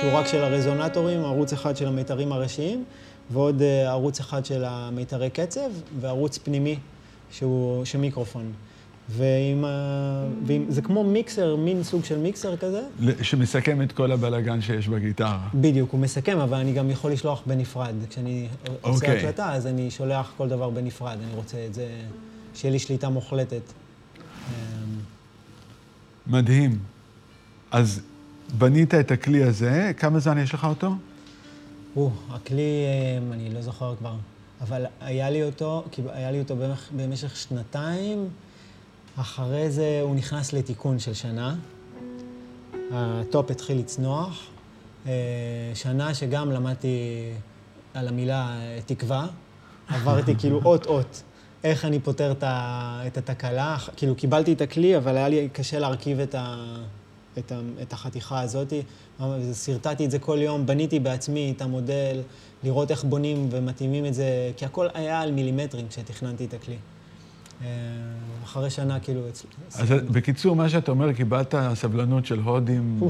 שהוא 0.00 0.12
רק 0.12 0.26
של 0.26 0.44
הרזונטורים, 0.44 1.24
ערוץ 1.24 1.52
אחד 1.52 1.76
של 1.76 1.86
המיתרים 1.86 2.32
הראשיים, 2.32 2.84
ועוד 3.32 3.62
אה, 3.62 3.90
ערוץ 3.90 4.20
אחד 4.20 4.44
של 4.44 4.64
המיתרי 4.66 5.30
קצב, 5.30 5.70
וערוץ 6.00 6.38
פנימי 6.38 6.78
שהוא, 7.30 7.84
של 7.84 7.98
מיקרופון. 7.98 8.52
ועם, 9.08 9.64
ה- 9.64 10.24
ועם, 10.46 10.64
זה 10.68 10.82
כמו 10.82 11.04
מיקסר, 11.04 11.56
מין 11.56 11.82
סוג 11.82 12.04
של 12.04 12.18
מיקסר 12.18 12.56
כזה. 12.56 12.82
שמסכם 13.22 13.82
את 13.82 13.92
כל 13.92 14.12
הבלגן 14.12 14.60
שיש 14.60 14.88
בגיטרה. 14.88 15.48
בדיוק, 15.54 15.90
הוא 15.92 16.00
מסכם, 16.00 16.38
אבל 16.38 16.58
אני 16.58 16.72
גם 16.72 16.90
יכול 16.90 17.12
לשלוח 17.12 17.42
בנפרד. 17.46 17.94
כשאני 18.10 18.48
עושה 18.80 18.94
אוקיי. 19.06 19.18
הקלטה, 19.18 19.52
אז 19.52 19.66
אני 19.66 19.90
שולח 19.90 20.32
כל 20.36 20.48
דבר 20.48 20.70
בנפרד. 20.70 21.18
אני 21.24 21.34
רוצה 21.34 21.56
את 21.66 21.74
זה, 21.74 21.88
שיהיה 22.54 22.72
לי 22.72 22.78
שליטה 22.78 23.08
מוחלטת. 23.08 23.60
אמ, 24.48 24.52
מדהים. 26.26 26.78
אז 27.70 28.00
בנית 28.58 28.94
את 28.94 29.10
הכלי 29.10 29.42
הזה, 29.44 29.92
כמה 29.96 30.18
זמן 30.18 30.38
יש 30.38 30.54
לך 30.54 30.64
אותו? 30.64 30.94
או, 31.96 32.10
הכלי, 32.30 32.84
אמ, 33.18 33.32
אני 33.32 33.50
לא 33.50 33.62
זוכר 33.62 33.94
כבר, 33.96 34.14
אבל 34.60 34.86
היה 35.00 35.30
לי 35.30 35.42
אותו, 35.42 35.84
כי 35.90 36.02
היה 36.12 36.30
לי 36.30 36.38
אותו 36.38 36.56
במשך, 36.56 36.90
במשך 36.96 37.36
שנתיים. 37.36 38.28
אחרי 39.16 39.70
זה 39.70 39.98
הוא 40.02 40.14
נכנס 40.14 40.52
לתיקון 40.52 40.98
של 40.98 41.14
שנה. 41.14 41.54
ה 42.92 43.06
top 43.06 43.50
התחיל 43.50 43.78
לצנוח. 43.78 44.46
אה, 45.06 45.12
שנה 45.74 46.14
שגם 46.14 46.50
למדתי 46.50 47.30
על 47.94 48.08
המילה 48.08 48.48
אה, 48.48 48.78
תקווה. 48.86 49.26
עברתי 49.88 50.34
כאילו 50.38 50.60
אות-אות 50.64 51.22
איך 51.64 51.84
אני 51.84 52.00
פותר 52.00 52.32
את 53.06 53.18
התקלה. 53.18 53.76
כאילו 53.96 54.14
קיבלתי 54.14 54.52
את 54.52 54.60
הכלי, 54.60 54.96
אבל 54.96 55.16
היה 55.16 55.28
לי 55.28 55.48
קשה 55.52 55.78
להרכיב 55.78 56.20
את, 56.20 56.34
ה, 56.34 56.56
את, 57.38 57.52
ה, 57.52 57.60
את 57.82 57.92
החתיכה 57.92 58.40
הזאת. 58.40 58.72
סרטטתי 59.52 60.04
את 60.04 60.10
זה 60.10 60.18
כל 60.18 60.38
יום, 60.40 60.66
בניתי 60.66 60.98
בעצמי 60.98 61.52
את 61.56 61.62
המודל, 61.62 62.20
לראות 62.62 62.90
איך 62.90 63.04
בונים 63.04 63.48
ומתאימים 63.50 64.06
את 64.06 64.14
זה, 64.14 64.52
כי 64.56 64.64
הכל 64.64 64.86
היה 64.94 65.20
על 65.20 65.32
מילימטרים 65.32 65.88
כשתכננתי 65.88 66.44
את 66.44 66.54
הכלי. 66.54 66.76
אה, 67.62 67.68
אחרי 68.44 68.70
שנה, 68.70 69.00
כאילו... 69.00 69.20
אז 69.74 69.90
בקיצור, 69.90 70.56
מה 70.56 70.68
שאתה 70.68 70.90
אומר, 70.90 71.12
קיבלת 71.12 71.54
סבלנות 71.74 72.26
של 72.26 72.38
הודים. 72.38 73.00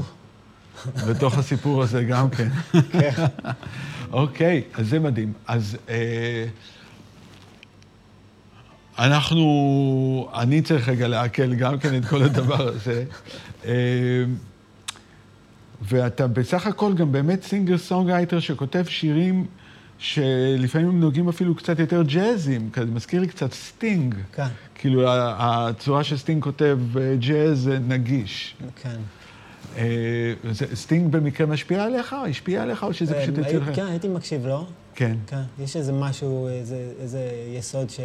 בתוך 1.07 1.37
הסיפור 1.37 1.83
הזה 1.83 2.03
גם 2.03 2.29
כן. 2.29 2.49
כן. 2.91 3.25
אוקיי, 4.11 4.63
אז 4.73 4.89
זה 4.89 4.99
מדהים. 4.99 5.33
אז 5.47 5.77
אה, 5.89 6.45
אנחנו, 8.99 9.45
אני 10.33 10.61
צריך 10.61 10.89
רגע 10.89 11.07
לעכל 11.07 11.55
גם 11.55 11.79
כן 11.79 11.97
את 11.97 12.05
כל 12.05 12.23
הדבר 12.23 12.67
הזה. 12.67 13.03
אה, 13.65 13.71
ואתה 15.81 16.27
בסך 16.27 16.67
הכל 16.67 16.93
גם 16.93 17.11
באמת 17.11 17.43
singer 17.43 17.77
songwriter 17.77 18.39
שכותב 18.39 18.83
שירים 18.87 19.45
שלפעמים 19.99 20.89
הם 20.89 20.99
נוגעים 20.99 21.29
אפילו 21.29 21.55
קצת 21.55 21.79
יותר 21.79 22.03
ג'אזיים, 22.03 22.69
כזה 22.73 22.91
מזכיר 22.91 23.21
לי 23.21 23.27
קצת 23.27 23.53
סטינג. 23.53 24.15
כן, 24.33 24.47
כאילו, 24.75 25.03
הצורה 25.07 26.03
שסטינג 26.03 26.43
כותב 26.43 26.77
אה, 26.99 27.15
ג'אז 27.19 27.71
נגיש. 27.87 28.55
כן. 28.83 28.95
אה, 29.77 29.83
זה- 30.51 30.75
סטינג 30.75 31.11
במקרה 31.11 31.47
משפיע 31.47 31.83
עליך? 31.83 32.15
השפיע 32.29 32.63
עליך, 32.63 32.83
או 32.83 32.93
שזה 32.93 33.21
פשוט 33.21 33.37
יוצא 33.37 33.51
לך? 33.51 33.75
כן, 33.75 33.85
הייתי 33.85 34.07
מקשיב 34.07 34.45
לו. 34.47 34.65
כן. 34.95 35.15
כן, 35.27 35.41
יש 35.63 35.75
איזה 35.75 35.93
משהו, 35.93 36.47
איזה, 36.47 36.91
איזה 36.99 37.19
יסוד 37.57 37.89
ש... 37.89 37.99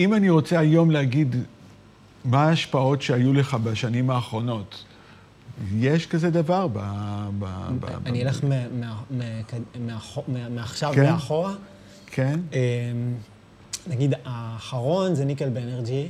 אם 0.00 0.14
אני 0.14 0.30
רוצה 0.30 0.58
היום 0.58 0.90
להגיד 0.90 1.36
מה 2.24 2.42
ההשפעות 2.42 3.02
שהיו 3.02 3.32
לך 3.32 3.54
בשנים 3.54 4.10
האחרונות, 4.10 4.84
יש 5.74 6.06
כזה 6.06 6.30
דבר 6.30 6.66
ב... 6.66 6.78
ב, 7.38 7.44
ב 7.80 7.84
אני 8.06 8.24
ב- 8.24 8.26
אלך 8.26 8.44
מעכשיו 10.50 10.92
כן. 10.94 11.12
לאחורה. 11.12 11.54
כן? 12.06 12.40
אמ, 12.52 12.58
נגיד, 13.86 14.14
האחרון 14.24 15.14
זה 15.14 15.24
ניקל 15.24 15.48
באנרג'י. 15.48 16.08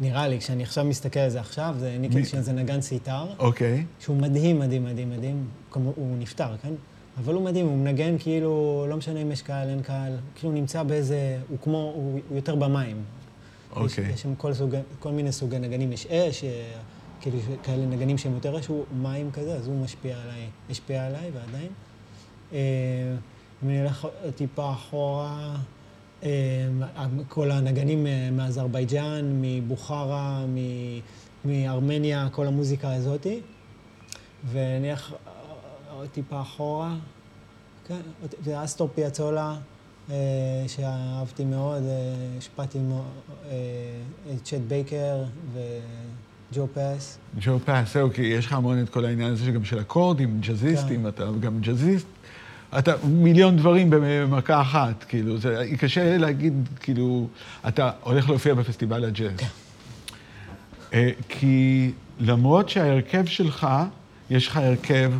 נראה 0.00 0.28
לי, 0.28 0.38
כשאני 0.38 0.62
עכשיו 0.62 0.84
מסתכל 0.84 1.20
על 1.20 1.30
זה 1.30 1.40
עכשיו, 1.40 1.74
זה 1.78 1.96
ניקל 2.00 2.24
שזה 2.24 2.52
נגן 2.52 2.80
סיטר, 2.80 3.26
אוקיי. 3.38 3.84
שהוא 4.00 4.16
מדהים, 4.16 4.58
מדהים, 4.58 4.84
מדהים, 4.84 5.10
מדהים. 5.10 5.44
כמו, 5.70 5.92
הוא 5.96 6.16
נפטר, 6.18 6.56
כן? 6.62 6.72
אבל 7.18 7.34
הוא 7.34 7.42
מדהים, 7.42 7.66
הוא 7.66 7.76
מנגן 7.76 8.18
כאילו, 8.18 8.86
לא 8.88 8.96
משנה 8.96 9.22
אם 9.22 9.32
יש 9.32 9.42
קהל, 9.42 9.68
אין 9.68 9.82
קהל, 9.82 10.12
כאילו 10.34 10.52
הוא 10.52 10.60
נמצא 10.60 10.82
באיזה, 10.82 11.38
הוא 11.48 11.58
כמו, 11.62 11.92
הוא, 11.94 12.20
הוא 12.28 12.36
יותר 12.36 12.54
במים. 12.54 13.02
אוקיי. 13.70 14.04
יש, 14.04 14.14
יש 14.14 14.22
שם 14.22 14.34
כל, 14.34 14.54
סוג, 14.54 14.74
כל 14.98 15.10
מיני 15.10 15.32
סוגי 15.32 15.58
נגנים, 15.58 15.92
יש 15.92 16.06
אש, 16.06 16.44
אה, 16.44 16.72
כאילו 17.20 17.38
כאלה 17.62 17.86
נגנים 17.86 18.18
שהם 18.18 18.34
יותר 18.34 18.58
אש, 18.58 18.66
הוא 18.66 18.84
מים 19.02 19.30
כזה, 19.30 19.54
אז 19.54 19.66
הוא 19.66 19.84
משפיע 19.84 20.16
עליי, 20.22 20.46
השפיע 20.70 21.06
עליי 21.06 21.30
ועדיין. 21.34 21.72
אה, 22.52 22.58
אם 23.64 23.68
אני 23.68 23.82
אלך 23.82 24.06
טיפה 24.36 24.72
אחורה, 24.72 25.56
אה, 26.22 26.28
כל 27.28 27.50
הנגנים 27.50 28.06
מאזרבייג'אן, 28.32 29.40
מבוכרה, 29.40 30.44
מארמניה, 31.44 32.28
כל 32.32 32.46
המוזיקה 32.46 32.94
הזאתי. 32.94 33.40
אה, 34.54 34.78
עוד 35.96 36.08
טיפה 36.08 36.40
אחורה, 36.40 36.94
כן, 37.86 38.00
ואסטור 38.44 38.88
פיאצולה, 38.94 39.56
אה, 40.10 40.16
שאהבתי 40.68 41.44
מאוד, 41.44 41.82
אה, 41.82 42.14
השפעתי 42.38 42.78
אה, 42.78 43.54
את 44.34 44.44
צ'ט 44.44 44.60
בייקר 44.68 45.24
וג'ו 45.52 46.66
פס. 46.74 47.18
ג'ו 47.40 47.58
פס, 47.64 47.92
זהו, 47.92 48.12
כי 48.12 48.22
יש 48.22 48.46
לך 48.46 48.52
המון 48.52 48.82
את 48.82 48.88
כל 48.88 49.04
העניין 49.04 49.32
הזה 49.32 49.44
שגם 49.44 49.64
של 49.64 49.80
אקורדים, 49.80 50.40
ג'אזיסטים, 50.40 51.02
כן. 51.02 51.08
אתה 51.08 51.24
גם 51.40 51.60
ג'אזיסט. 51.60 52.06
אתה 52.78 52.94
מיליון 53.04 53.56
דברים 53.56 53.90
במכה 53.90 54.60
אחת, 54.60 55.04
כאילו, 55.04 55.38
זה 55.38 55.64
קשה 55.78 56.18
להגיד, 56.18 56.68
כאילו, 56.80 57.28
אתה 57.68 57.90
הולך 58.02 58.28
להופיע 58.28 58.54
בפסטיבל 58.54 59.04
הג'אז. 59.04 59.40
כן. 60.90 61.08
כי 61.28 61.90
למרות 62.20 62.68
שההרכב 62.68 63.26
שלך, 63.26 63.66
יש 64.30 64.46
לך 64.46 64.56
הרכב 64.56 65.12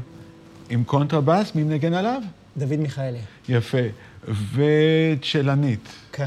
עם 0.72 0.84
קונטרבאס, 0.84 1.54
מי 1.54 1.62
מנגן 1.62 1.94
עליו? 1.94 2.22
דוד 2.56 2.76
מיכאלי. 2.76 3.18
יפה. 3.48 3.78
וצ'לנית, 4.54 5.88
כן. 6.12 6.26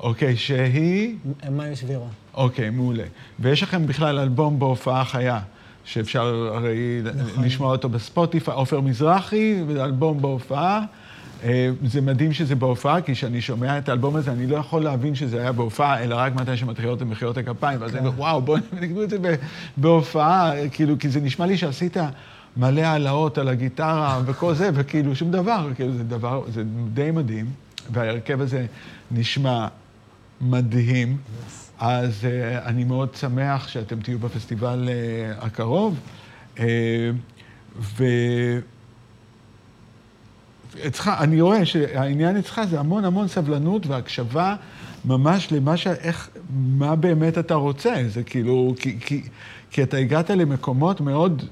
אוקיי, 0.00 0.36
שהיא... 0.36 1.16
מאיו 1.50 1.76
שבירו. 1.76 2.06
אוקיי, 2.34 2.70
מעולה. 2.70 3.02
ויש 3.40 3.62
לכם 3.62 3.86
בכלל 3.86 4.18
אלבום 4.18 4.58
בהופעה 4.58 5.04
חיה, 5.04 5.40
שאפשר 5.84 6.50
הרי 6.54 7.02
נכון. 7.14 7.44
לשמוע 7.44 7.72
אותו 7.72 7.88
בספוטיפיי, 7.88 8.54
עופר 8.54 8.80
מזרחי, 8.80 9.56
אלבום 9.70 10.22
בהופעה. 10.22 10.84
אה, 11.44 11.70
זה 11.86 12.00
מדהים 12.00 12.32
שזה 12.32 12.54
בהופעה, 12.54 13.00
כי 13.00 13.12
כשאני 13.12 13.40
שומע 13.40 13.78
את 13.78 13.88
האלבום 13.88 14.16
הזה, 14.16 14.32
אני 14.32 14.46
לא 14.46 14.56
יכול 14.56 14.82
להבין 14.82 15.14
שזה 15.14 15.40
היה 15.40 15.52
בהופעה, 15.52 16.02
אלא 16.02 16.14
רק 16.14 16.34
מתי 16.34 16.56
שמתחילות 16.56 17.02
עם 17.02 17.10
מחיאות 17.10 17.36
הכפיים. 17.36 17.80
ואז 17.80 17.96
אני 17.96 18.06
אומר, 18.06 18.20
וואו, 18.20 18.42
בואו 18.42 18.58
נקנו 18.80 19.02
את 19.02 19.10
זה 19.10 19.16
בהופעה, 19.76 20.52
כאילו, 20.72 20.98
כי 20.98 21.08
זה 21.08 21.20
נשמע 21.20 21.46
לי 21.46 21.56
שעשית 21.56 21.96
מלא 22.56 22.80
העלאות 22.80 23.38
על 23.38 23.48
הגיטרה 23.48 24.20
וכל 24.26 24.54
זה, 24.54 24.70
וכאילו, 24.74 25.16
שום 25.16 25.30
דבר, 25.30 25.68
כאילו, 25.74 25.92
זה 25.92 26.04
דבר, 26.04 26.42
זה 26.48 26.62
די 26.94 27.10
מדהים, 27.10 27.50
וההרכב 27.92 28.40
הזה 28.40 28.66
נשמע 29.10 29.68
מדהים. 30.40 31.16
אז 31.78 32.12
uh, 32.20 32.66
אני 32.66 32.84
מאוד 32.84 33.14
שמח 33.14 33.68
שאתם 33.68 34.00
תהיו 34.00 34.18
בפסטיבל 34.18 34.88
uh, 34.88 35.44
הקרוב. 35.44 35.98
Uh, 36.56 36.60
ו... 37.78 38.04
אצלך, 40.86 41.10
אני 41.20 41.40
רואה 41.40 41.66
שהעניין 41.66 42.36
אצלך 42.36 42.60
זה 42.70 42.80
המון 42.80 43.04
המון 43.04 43.28
סבלנות 43.28 43.86
והקשבה 43.86 44.56
ממש 45.04 45.52
למה 45.52 45.76
ש... 45.76 45.86
איך, 45.86 46.30
מה 46.54 46.96
באמת 46.96 47.38
אתה 47.38 47.54
רוצה. 47.54 47.94
זה 48.08 48.22
כאילו, 48.22 48.74
כי, 48.78 49.00
כי, 49.00 49.22
כי 49.70 49.82
אתה 49.82 49.96
הגעת 49.96 50.30
למקומות 50.30 51.00
מאוד 51.00 51.42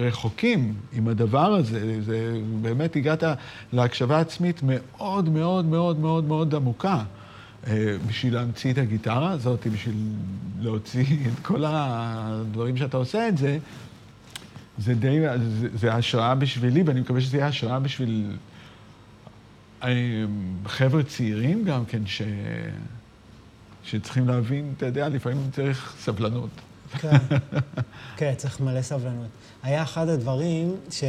רחוקים 0.00 0.74
עם 0.92 1.08
הדבר 1.08 1.52
הזה. 1.54 2.02
זה 2.02 2.40
באמת 2.62 2.96
הגעת 2.96 3.22
להקשבה 3.72 4.20
עצמית 4.20 4.60
מאוד 4.62 5.28
מאוד 5.28 5.64
מאוד 5.64 5.98
מאוד 5.98 6.24
מאוד 6.24 6.54
עמוקה. 6.54 7.02
אה, 7.66 7.96
בשביל 8.06 8.34
להמציא 8.34 8.72
את 8.72 8.78
הגיטרה 8.78 9.30
הזאת, 9.30 9.66
בשביל 9.66 10.12
להוציא 10.60 11.04
את 11.26 11.38
כל 11.42 11.64
הדברים 11.66 12.76
שאתה 12.76 12.96
עושה 12.96 13.28
את 13.28 13.38
זה, 13.38 13.58
זה 14.78 14.94
די, 14.94 15.18
זה, 15.60 15.68
זה 15.74 15.94
השראה 15.94 16.34
בשבילי, 16.34 16.82
ואני 16.82 17.00
מקווה 17.00 17.20
שזה 17.20 17.36
יהיה 17.36 17.46
השראה 17.46 17.78
בשביל 17.78 18.36
אה, 19.82 20.24
חבר'ה 20.66 21.02
צעירים 21.02 21.64
גם 21.64 21.84
כן, 21.84 22.06
ש... 22.06 22.22
שצריכים 23.84 24.28
להבין, 24.28 24.72
אתה 24.76 24.86
יודע, 24.86 25.08
לפעמים 25.08 25.38
צריך 25.52 25.94
סבלנות. 25.98 26.50
כן, 26.92 27.16
כן, 28.16 28.34
צריך 28.36 28.60
מלא 28.60 28.82
סבלנות. 28.82 29.28
היה 29.62 29.82
אחד 29.82 30.08
הדברים 30.08 30.76
ש... 30.90 31.04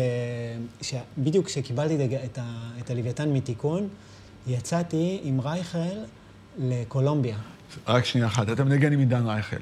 שבדיוק 0.82 1.46
כשקיבלתי 1.46 1.96
את, 2.26 2.38
ה... 2.38 2.70
את 2.80 2.90
הלוויתן 2.90 3.30
מתיקון, 3.30 3.88
יצאתי 4.48 5.20
עם 5.24 5.42
רייכל 5.42 5.80
לקולומביה. 6.58 7.38
רק 7.88 8.06
שנייה 8.06 8.28
אחת, 8.28 8.50
אתה 8.50 8.64
מנגן 8.64 8.94
עם 8.94 9.00
עידן 9.00 9.28
רייכל. 9.28 9.58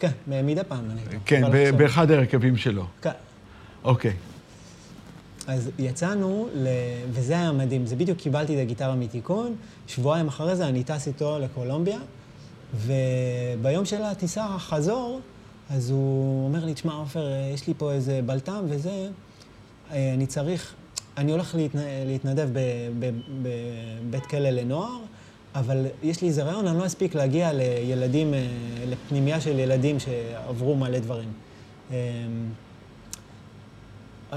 כן, 0.00 0.10
מדי 0.26 0.60
פעם 0.68 0.90
אני 0.90 1.00
איתו. 1.00 1.16
כן, 1.24 1.42
באחד 1.76 2.10
ההרכבים 2.10 2.56
שלו. 2.56 2.86
כן. 3.02 3.10
אוקיי. 3.84 4.12
אז 5.46 5.70
יצאנו, 5.78 6.48
ל... 6.54 6.68
וזה 7.10 7.32
היה 7.32 7.52
מדהים, 7.52 7.86
זה 7.86 7.96
בדיוק 7.96 8.18
קיבלתי 8.18 8.54
את 8.54 8.60
הגיטרה 8.60 8.94
מתיקון, 8.94 9.56
שבועיים 9.86 10.28
אחרי 10.28 10.56
זה 10.56 10.68
אני 10.68 10.84
טס 10.84 11.08
איתו 11.08 11.38
לקולומביה, 11.38 11.98
וביום 12.74 13.84
של 13.84 14.02
הטיסה 14.02 14.44
החזור, 14.44 15.20
אז 15.70 15.90
הוא 15.90 16.44
אומר 16.46 16.64
לי, 16.64 16.74
תשמע, 16.74 16.92
עופר, 16.92 17.26
יש 17.54 17.66
לי 17.66 17.74
פה 17.78 17.92
איזה 17.92 18.20
בלטם 18.26 18.64
וזה, 18.68 19.08
אני 19.90 20.26
צריך, 20.26 20.74
אני 21.16 21.32
הולך 21.32 21.54
להתנ... 21.54 21.78
להתנדב 22.06 22.48
בבית 23.42 24.26
כלא 24.26 24.50
לנוער, 24.50 24.98
אבל 25.54 25.86
יש 26.02 26.22
לי 26.22 26.28
איזה 26.28 26.42
רעיון, 26.42 26.66
אני 26.66 26.78
לא 26.78 26.86
אספיק 26.86 27.14
להגיע 27.14 27.52
לילדים, 27.52 28.34
לפנימייה 28.88 29.40
של 29.40 29.58
ילדים 29.58 30.00
שעברו 30.00 30.76
מלא 30.76 30.98
דברים. 30.98 31.32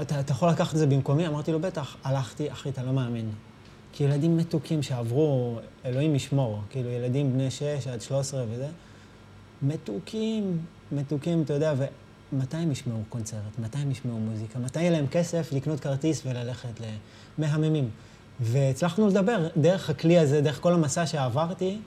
אתה, 0.02 0.20
אתה 0.20 0.32
יכול 0.32 0.48
לקחת 0.48 0.74
את 0.74 0.78
זה 0.78 0.86
במקומי? 0.86 1.26
אמרתי 1.26 1.52
לו, 1.52 1.60
בטח. 1.60 1.96
הלכתי, 2.04 2.52
אחי, 2.52 2.68
אתה 2.68 2.82
לא 2.82 2.92
מאמין. 2.92 3.30
כי 3.92 4.04
ילדים 4.04 4.36
מתוקים 4.36 4.82
שעברו, 4.82 5.58
אלוהים 5.84 6.14
ישמור, 6.14 6.60
כאילו 6.70 6.90
ילדים 6.90 7.32
בני 7.32 7.50
6 7.50 7.62
עד 7.92 8.00
13 8.00 8.44
וזה, 8.50 8.68
מתוקים, 9.62 10.58
מתוקים, 10.92 11.42
אתה 11.42 11.52
יודע, 11.52 11.74
ומתי 12.32 12.56
הם 12.56 12.70
ישמעו 12.70 12.98
קונצרט? 13.08 13.58
מתי 13.58 13.78
הם 13.78 13.90
ישמעו 13.90 14.18
מוזיקה? 14.18 14.58
מתי 14.58 14.80
יהיה 14.80 14.90
להם 14.90 15.06
כסף 15.06 15.52
לקנות 15.52 15.80
כרטיס 15.80 16.22
וללכת 16.26 16.80
למהממים? 17.38 17.88
והצלחנו 18.40 19.08
לדבר 19.08 19.48
דרך 19.56 19.90
הכלי 19.90 20.18
הזה, 20.18 20.40
דרך 20.40 20.60
כל 20.60 20.72
המסע 20.72 21.06
שעברתי, 21.06 21.78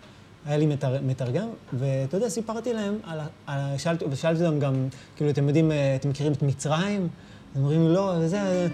היה 0.45 0.57
לי 0.57 0.65
מתר, 0.65 1.01
מתרגם, 1.05 1.47
ואתה 1.73 2.17
יודע, 2.17 2.29
סיפרתי 2.29 2.73
להם, 2.73 2.97
על, 3.03 3.19
על, 3.47 3.77
שאלתי, 3.77 4.05
ושאלתי 4.09 4.45
אותם 4.45 4.59
גם, 4.59 4.87
כאילו, 5.15 5.31
אתם 5.31 5.47
יודעים, 5.47 5.71
אתם 5.95 6.09
מכירים 6.09 6.33
את 6.33 6.41
מצרים? 6.41 7.07
הם 7.55 7.63
אומרים 7.63 7.87
לא, 7.87 8.13
וזה... 8.19 8.67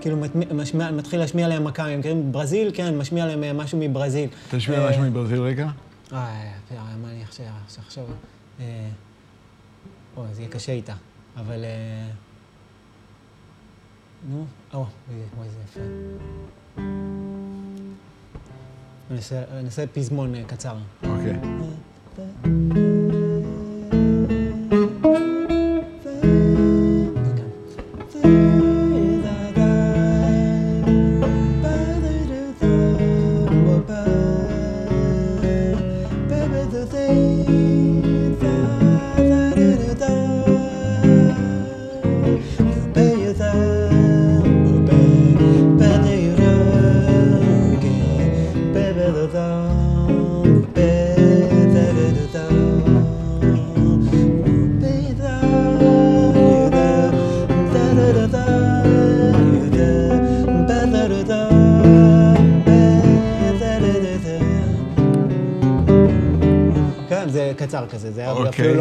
כאילו 0.00 0.16
מתחיל 0.92 1.20
להשמיע 1.20 1.48
להם 1.48 1.64
מכה, 1.64 1.86
הם 1.86 1.98
מכירים 1.98 2.32
ברזיל? 2.32 2.70
כן, 2.74 2.98
משמיע 2.98 3.26
להם 3.26 3.44
אה, 3.44 3.52
משהו 3.52 3.78
מברזיל. 3.78 4.28
תשמיע 4.50 4.88
משהו 4.88 5.02
מברזיל 5.02 5.40
רגע. 5.40 5.68
אה, 6.12 6.52
מה 6.70 7.10
אני 7.10 7.22
עכשיו, 7.22 7.46
עכשיו, 7.78 8.04
אוי, 10.16 10.34
זה 10.34 10.40
יהיה 10.42 10.50
קשה 10.50 10.72
איתה, 10.72 10.94
אבל... 11.36 11.64
נו, 14.30 14.46
או, 14.74 14.86
וואי, 15.36 15.48
זה 15.48 15.58
יפה. 15.64 15.80
אני 19.10 19.64
אעשה 19.64 19.86
פזמון 19.86 20.44
קצר. 20.46 20.76
אוקיי. 21.02 22.87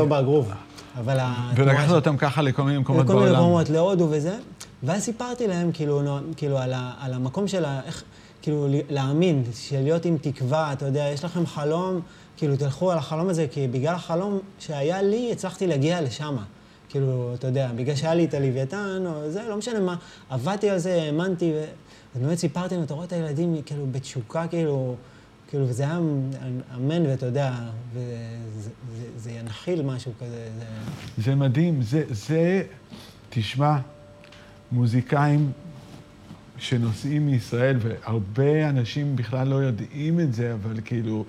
בגרוב. 0.05 0.51
אבל 0.97 1.17
ולקחת 1.55 1.91
אותם 1.91 2.17
ככה 2.17 2.41
לכל 2.41 2.63
מיני 2.63 2.77
מקומות 2.77 3.05
בעולם. 3.05 3.21
לכל 3.21 3.29
מיני 3.29 3.41
מקומות, 3.41 3.69
להודו 3.69 4.07
וזה. 4.11 4.35
ואז 4.83 5.03
סיפרתי 5.03 5.47
להם, 5.47 5.71
כאילו, 5.71 6.01
כאילו 6.37 6.57
על, 6.57 6.73
ה, 6.73 6.93
על 6.99 7.13
המקום 7.13 7.47
של 7.47 7.65
ה... 7.65 7.81
איך, 7.85 8.03
כאילו, 8.41 8.67
להאמין, 8.89 9.43
של 9.53 9.81
להיות 9.81 10.05
עם 10.05 10.17
תקווה, 10.21 10.73
אתה 10.73 10.85
יודע, 10.85 11.09
יש 11.13 11.25
לכם 11.25 11.45
חלום, 11.45 12.01
כאילו, 12.37 12.57
תלכו 12.57 12.91
על 12.91 12.97
החלום 12.97 13.29
הזה, 13.29 13.45
כי 13.51 13.67
בגלל 13.67 13.95
החלום 13.95 14.39
שהיה 14.59 15.01
לי, 15.01 15.29
הצלחתי 15.31 15.67
להגיע 15.67 16.01
לשם. 16.01 16.37
כאילו, 16.89 17.31
אתה 17.33 17.47
יודע, 17.47 17.69
בגלל 17.75 17.95
שהיה 17.95 18.15
לי 18.15 18.25
את 18.25 18.33
הלוויתן, 18.33 19.03
או 19.05 19.31
זה, 19.31 19.43
לא 19.49 19.57
משנה 19.57 19.79
מה, 19.79 19.95
עבדתי 20.29 20.69
על 20.69 20.77
זה, 20.77 21.01
האמנתי, 21.01 21.51
ו... 21.55 21.63
ובאמת 22.15 22.37
סיפרתי 22.37 22.75
להם, 22.75 22.83
אתה 22.83 22.93
רואה 22.93 23.05
את 23.05 23.13
הילדים, 23.13 23.61
כאילו, 23.65 23.85
בתשוקה, 23.91 24.47
כאילו... 24.47 24.95
כאילו, 25.47 25.69
וזה 25.69 25.83
היה 25.83 25.99
אמן, 26.75 27.05
ואתה 27.05 27.25
יודע, 27.25 27.53
וזה, 27.93 28.69
זה, 28.95 29.05
זה 29.17 29.31
ינחיל 29.31 29.81
משהו 29.81 30.11
כזה. 30.19 30.49
זה, 30.59 30.65
זה 31.23 31.35
מדהים, 31.35 31.81
זה, 31.81 32.03
זה, 32.09 32.63
תשמע, 33.29 33.77
מוזיקאים 34.71 35.51
שנוסעים 36.57 37.25
מישראל, 37.25 37.77
והרבה 37.79 38.69
אנשים 38.69 39.15
בכלל 39.15 39.47
לא 39.47 39.55
יודעים 39.55 40.19
את 40.19 40.33
זה, 40.33 40.53
אבל 40.53 40.79
כאילו, 40.85 41.25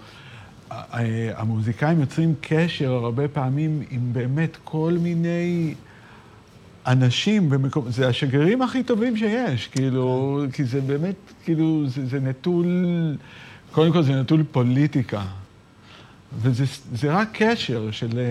המוזיקאים 0.70 2.00
יוצרים 2.00 2.34
קשר 2.40 2.92
הרבה 2.92 3.28
פעמים 3.28 3.82
עם 3.90 4.12
באמת 4.12 4.56
כל 4.64 4.96
מיני 5.00 5.74
אנשים 6.86 7.50
במקום, 7.50 7.90
זה 7.90 8.08
השגרירים 8.08 8.62
הכי 8.62 8.82
טובים 8.82 9.16
שיש, 9.16 9.66
כאילו, 9.66 10.42
כי 10.52 10.64
זה 10.64 10.80
באמת, 10.80 11.16
כאילו, 11.44 11.88
זה, 11.88 12.06
זה 12.06 12.20
נטול... 12.20 12.66
קודם 13.72 13.92
כל 13.92 14.02
זה 14.02 14.20
נטול 14.20 14.44
פוליטיקה, 14.52 15.24
וזה 16.38 17.12
רק 17.12 17.28
קשר 17.32 17.90
של 17.90 18.18
אה, 18.18 18.24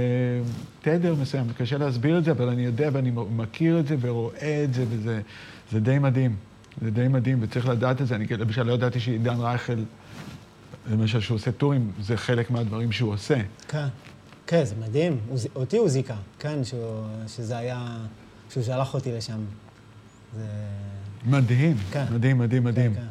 תדר 0.82 1.16
מסוים, 1.16 1.46
קשה 1.58 1.78
להסביר 1.78 2.18
את 2.18 2.24
זה, 2.24 2.32
אבל 2.32 2.50
אני 2.50 2.66
יודע 2.66 2.90
ואני 2.94 3.12
מכיר 3.36 3.80
את 3.80 3.88
זה 3.88 3.96
ורואה 4.02 4.64
את 4.64 4.74
זה, 4.74 4.86
וזה 4.90 5.80
די 5.80 6.00
מדהים. 6.00 6.36
זה 6.82 6.92
די 6.92 7.08
מדהים, 7.08 7.38
וצריך 7.42 7.68
לדעת 7.68 8.02
את 8.02 8.08
זה. 8.08 8.16
אני 8.16 8.26
למשל 8.38 8.64
לא 8.64 8.74
ידעתי 8.74 9.00
שעידן 9.00 9.40
רייכל, 9.40 9.84
למשל 10.92 11.20
שהוא 11.20 11.36
עושה 11.36 11.52
טורים, 11.52 11.92
זה 12.02 12.18
חלק 12.18 12.52
מהדברים 12.52 12.92
שהוא 12.92 13.14
עושה. 13.14 13.38
כן, 13.68 13.88
כן, 14.48 14.66
זה 14.66 14.76
מדהים. 14.80 15.20
אותי 15.56 15.78
הוא 15.78 15.90
זיכה, 15.90 16.16
כן, 16.40 16.64
שהוא, 16.64 17.06
שזה 17.28 17.58
היה, 17.58 17.98
שהוא 18.50 18.64
שלח 18.64 18.94
אותי 18.94 19.12
לשם. 19.12 19.40
זה... 20.38 20.46
מדהים, 21.26 21.78
כן. 21.92 22.06
מדהים, 22.12 22.38
מדהים, 22.38 22.64
מדהים. 22.64 22.94
כן, 22.94 23.00
כן. 23.00 23.08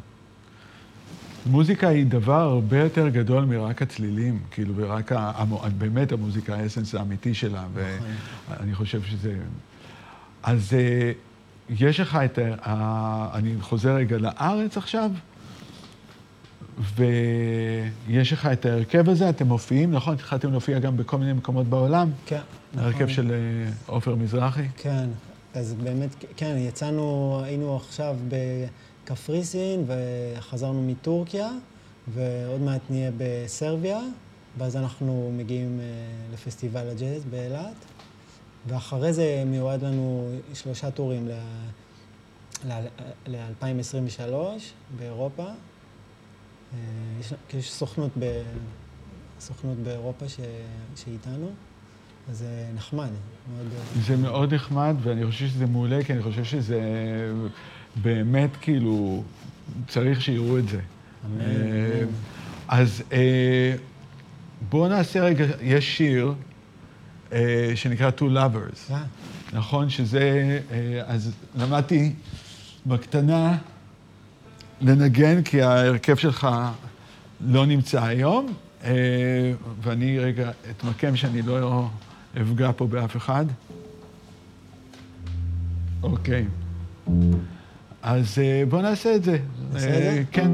מוזיקה 1.46 1.88
היא 1.88 2.06
דבר 2.06 2.40
הרבה 2.40 2.78
יותר 2.78 3.08
גדול 3.08 3.44
מרק 3.44 3.82
הצלילים, 3.82 4.40
כאילו, 4.50 4.72
ורק, 4.76 5.12
המו- 5.14 5.62
באמת 5.78 6.12
המוזיקה, 6.12 6.54
האסנס 6.54 6.94
האמיתי 6.94 7.34
שלה, 7.34 7.64
ואני 7.74 8.74
חושב 8.74 9.02
שזה... 9.02 9.34
אז 10.42 10.72
אה, 10.74 11.12
יש 11.70 12.00
לך 12.00 12.18
את 12.24 12.38
ה... 12.62 13.28
אני 13.34 13.54
חוזר 13.60 13.94
רגע 13.94 14.18
לארץ 14.18 14.76
עכשיו, 14.76 15.10
ויש 16.96 18.32
לך 18.32 18.46
את 18.52 18.66
ההרכב 18.66 19.08
הזה, 19.08 19.28
אתם 19.28 19.46
מופיעים, 19.46 19.90
נכון? 19.92 20.14
התחלתם 20.14 20.50
להופיע 20.50 20.78
גם 20.78 20.96
בכל 20.96 21.18
מיני 21.18 21.32
מקומות 21.32 21.66
בעולם? 21.66 22.10
כן, 22.26 22.40
ההרכב 22.76 23.02
נכון. 23.02 23.14
של 23.14 23.30
אה, 23.32 23.70
עופר 23.86 24.14
מזרחי? 24.14 24.68
כן, 24.76 25.08
אז 25.54 25.74
באמת, 25.74 26.24
כן, 26.36 26.56
יצאנו, 26.58 27.40
היינו 27.44 27.76
עכשיו 27.76 28.16
בקפריסין 29.06 29.84
וחזרנו 29.86 30.82
מטורקיה, 30.82 31.50
ועוד 32.08 32.60
מעט 32.60 32.80
נהיה 32.90 33.10
בסרביה, 33.16 34.00
ואז 34.58 34.76
אנחנו 34.76 35.32
מגיעים 35.36 35.80
אה, 35.80 35.84
לפסטיבל 36.32 36.88
הג'אז 36.90 37.24
באילת, 37.24 37.74
ואחרי 38.66 39.12
זה 39.12 39.42
מיועד 39.46 39.84
לנו 39.84 40.30
שלושה 40.54 40.90
טורים 40.90 41.28
ל-2023 43.26 44.32
באירופה. 44.98 45.42
אה, 45.42 45.52
יש, 47.20 47.32
יש 47.54 47.72
סוכנות, 47.72 48.10
ב, 48.18 48.42
סוכנות 49.40 49.76
באירופה 49.76 50.28
ש, 50.28 50.40
שאיתנו, 50.96 51.50
אז 52.30 52.38
זה 52.38 52.66
נחמד, 52.74 53.10
מאוד... 53.56 53.66
אה, 53.72 54.02
זה 54.02 54.16
מאוד 54.16 54.54
נחמד, 54.54 54.94
ואני 55.02 55.26
חושב 55.26 55.46
שזה 55.46 55.66
מעולה, 55.66 56.04
כי 56.04 56.12
אני 56.12 56.22
חושב 56.22 56.44
שזה 56.44 56.80
באמת, 58.02 58.50
כאילו, 58.60 59.22
צריך 59.88 60.22
שיראו 60.22 60.58
את 60.58 60.68
זה. 60.68 60.80
אמן, 61.26 61.40
אה. 61.40 62.04
אז 62.68 63.02
אה, 63.12 63.74
בואו 64.70 64.88
נעשה 64.88 65.20
רגע, 65.20 65.44
יש 65.62 65.96
שיר 65.96 66.34
אה, 67.32 67.72
שנקרא 67.74 68.10
Two 68.18 68.22
Lovers, 68.22 68.92
נכון? 69.52 69.90
שזה, 69.90 70.60
אז 71.06 71.32
למדתי 71.56 72.12
בקטנה 72.86 73.58
לנגן, 74.80 75.42
כי 75.42 75.62
ההרכב 75.62 76.16
שלך 76.16 76.48
לא 77.40 77.66
נמצא 77.66 78.04
היום, 78.04 78.54
ואני 79.82 80.18
רגע 80.18 80.50
אתמקם 80.70 81.16
שאני 81.16 81.42
לא 81.42 81.88
אפגע 82.42 82.70
פה 82.76 82.86
באף 82.86 83.16
אחד. 83.16 83.44
אוקיי. 86.02 86.44
אז 88.06 88.38
אה, 88.38 88.62
בואו 88.68 88.82
נעשה 88.82 89.14
את 89.14 89.24
זה. 89.24 89.34
את 89.34 89.40
אה, 89.74 89.80
זה? 89.80 90.22
כן. 90.32 90.50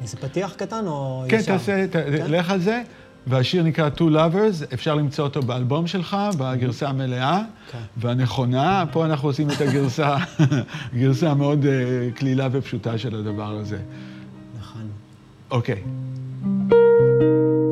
נעשה 0.00 0.16
פתיח 0.16 0.54
קטן 0.54 0.86
או 0.86 1.24
כן, 1.28 1.36
ישר? 1.36 1.52
תעשה, 1.52 1.86
ת- 1.86 1.92
כן? 1.92 2.30
לך 2.30 2.50
על 2.50 2.60
זה. 2.60 2.82
והשיר 3.26 3.62
נקרא 3.62 3.88
Two 3.96 4.00
Lovers, 4.00 4.74
אפשר 4.74 4.94
למצוא 4.94 5.24
אותו 5.24 5.42
באלבום 5.42 5.86
שלך, 5.86 6.16
בגרסה 6.38 6.88
המלאה 6.88 7.42
כן. 7.72 7.78
והנכונה. 7.96 8.84
פה 8.92 9.04
אנחנו 9.06 9.28
עושים 9.28 9.50
את 9.50 9.60
הגרסה, 9.60 10.16
גרסה 11.00 11.34
מאוד 11.34 11.66
אה, 11.66 11.72
קלילה 12.14 12.48
ופשוטה 12.52 12.98
של 12.98 13.16
הדבר 13.16 13.56
הזה. 13.56 13.78
נכון. 14.60 14.88
אוקיי. 15.50 15.82
Saradaya 15.82 15.95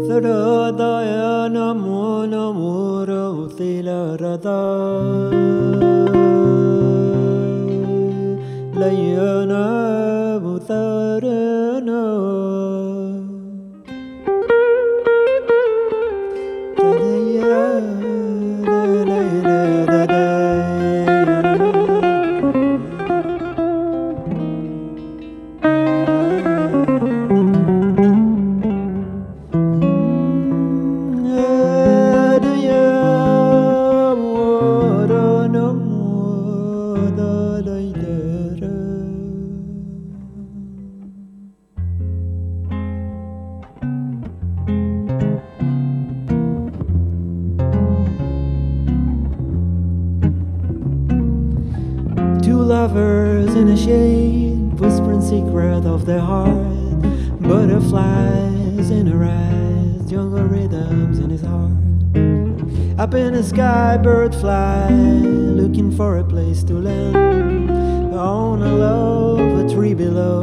சரோதய 0.06 1.12
நமோ 1.54 2.00
நமோ 2.32 2.72
ரௌசிலரதா 3.08 4.60
லயன 8.80 9.52
உதரணோ 10.52 12.04
jungle 60.14 60.44
rhythms 60.44 61.18
in 61.18 61.28
his 61.28 61.42
heart. 61.42 61.72
Up 63.00 63.14
in 63.14 63.32
the 63.32 63.42
sky, 63.42 63.96
bird 63.96 64.32
fly, 64.32 64.88
looking 64.88 65.90
for 65.90 66.18
a 66.18 66.24
place 66.24 66.62
to 66.62 66.74
land. 66.74 68.14
On 68.14 68.62
a 68.62 68.74
low, 68.76 69.64
a 69.66 69.68
tree 69.68 69.94
below, 69.94 70.42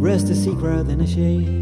rest 0.00 0.30
a 0.30 0.34
secret 0.34 0.88
in 0.88 1.02
a 1.02 1.06
shade. 1.06 1.60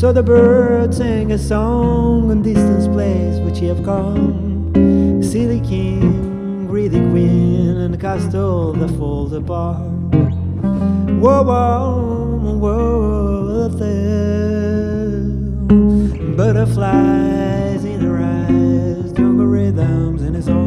So 0.00 0.14
the 0.14 0.22
bird 0.22 0.94
sang 0.94 1.30
a 1.30 1.36
song 1.36 2.30
on 2.30 2.40
distance 2.40 2.88
place 2.88 3.38
which 3.40 3.58
he 3.58 3.66
have 3.66 3.84
come. 3.84 4.72
See 5.22 5.44
the 5.44 5.60
king, 5.60 6.66
greet 6.66 6.88
the 6.88 7.00
queen, 7.10 7.76
and 7.76 7.92
the 7.92 7.98
castle 7.98 8.72
that 8.72 8.88
falls 8.96 9.34
apart. 9.34 9.76
Whoa, 11.20 11.42
whoa, 11.42 12.56
whoa, 12.56 13.68
there. 13.68 15.20
Butterflies 16.34 17.84
in 17.84 18.00
her 18.00 18.18
eyes, 18.22 19.12
jungle 19.12 19.44
rhythms 19.44 20.22
in 20.22 20.32
his 20.32 20.48
arms. 20.48 20.59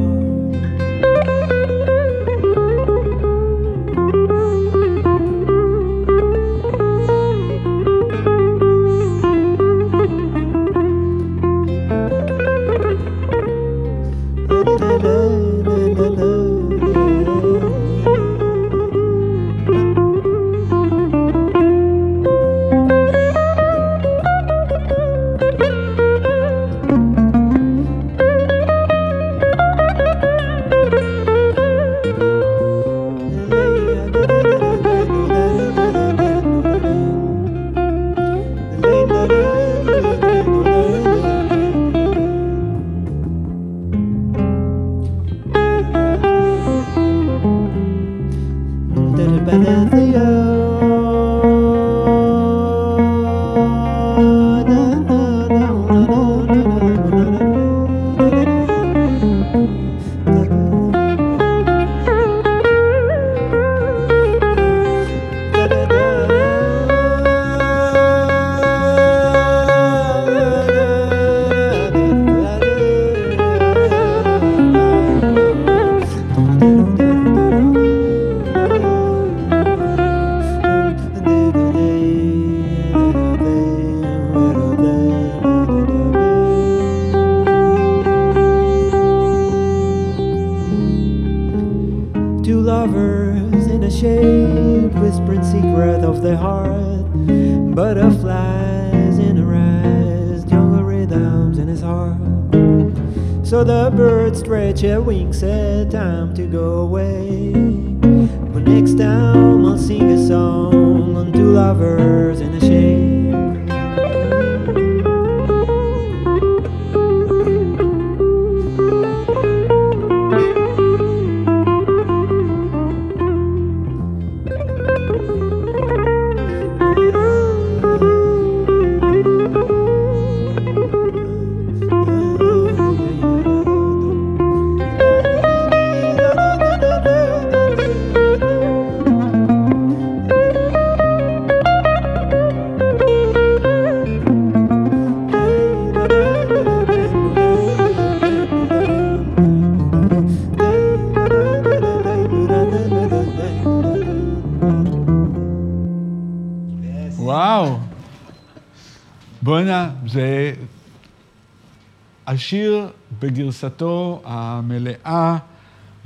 השיר 162.33 162.87
בגרסתו 163.19 164.21
המלאה 164.25 165.37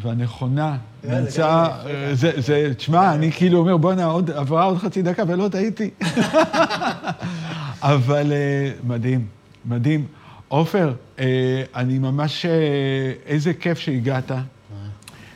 והנכונה 0.01 0.77
נמצא... 1.03 1.67
יפה. 2.11 2.15
זה, 2.37 2.73
תשמע, 2.77 3.13
אני 3.13 3.31
כאילו 3.31 3.59
אומר, 3.59 3.77
בואנה, 3.77 4.05
עוד, 4.05 4.31
עברה 4.31 4.63
עוד 4.63 4.77
חצי 4.77 5.01
דקה 5.01 5.23
ולא 5.27 5.47
טעיתי. 5.47 5.89
אבל 7.81 8.31
אה, 8.31 8.71
מדהים, 8.83 9.27
מדהים. 9.65 10.05
עופר, 10.47 10.93
אה, 11.19 11.63
אני 11.75 11.99
ממש... 11.99 12.45
אה, 12.45 12.51
איזה 13.25 13.53
כיף 13.53 13.79
שהגעת. 13.79 14.31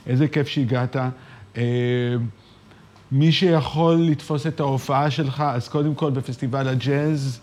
איזה 0.08 0.28
כיף 0.28 0.48
שהגעת. 0.48 0.96
אה, 1.58 1.62
מי 3.12 3.32
שיכול 3.32 3.96
לתפוס 3.96 4.48
את 4.48 4.60
ההופעה 4.60 5.12
שלך, 5.12 5.44
אז 5.48 5.68
קודם 5.68 5.96
כל 5.96 6.12
בפסטיבל 6.12 6.68
הג'אז, 6.68 7.40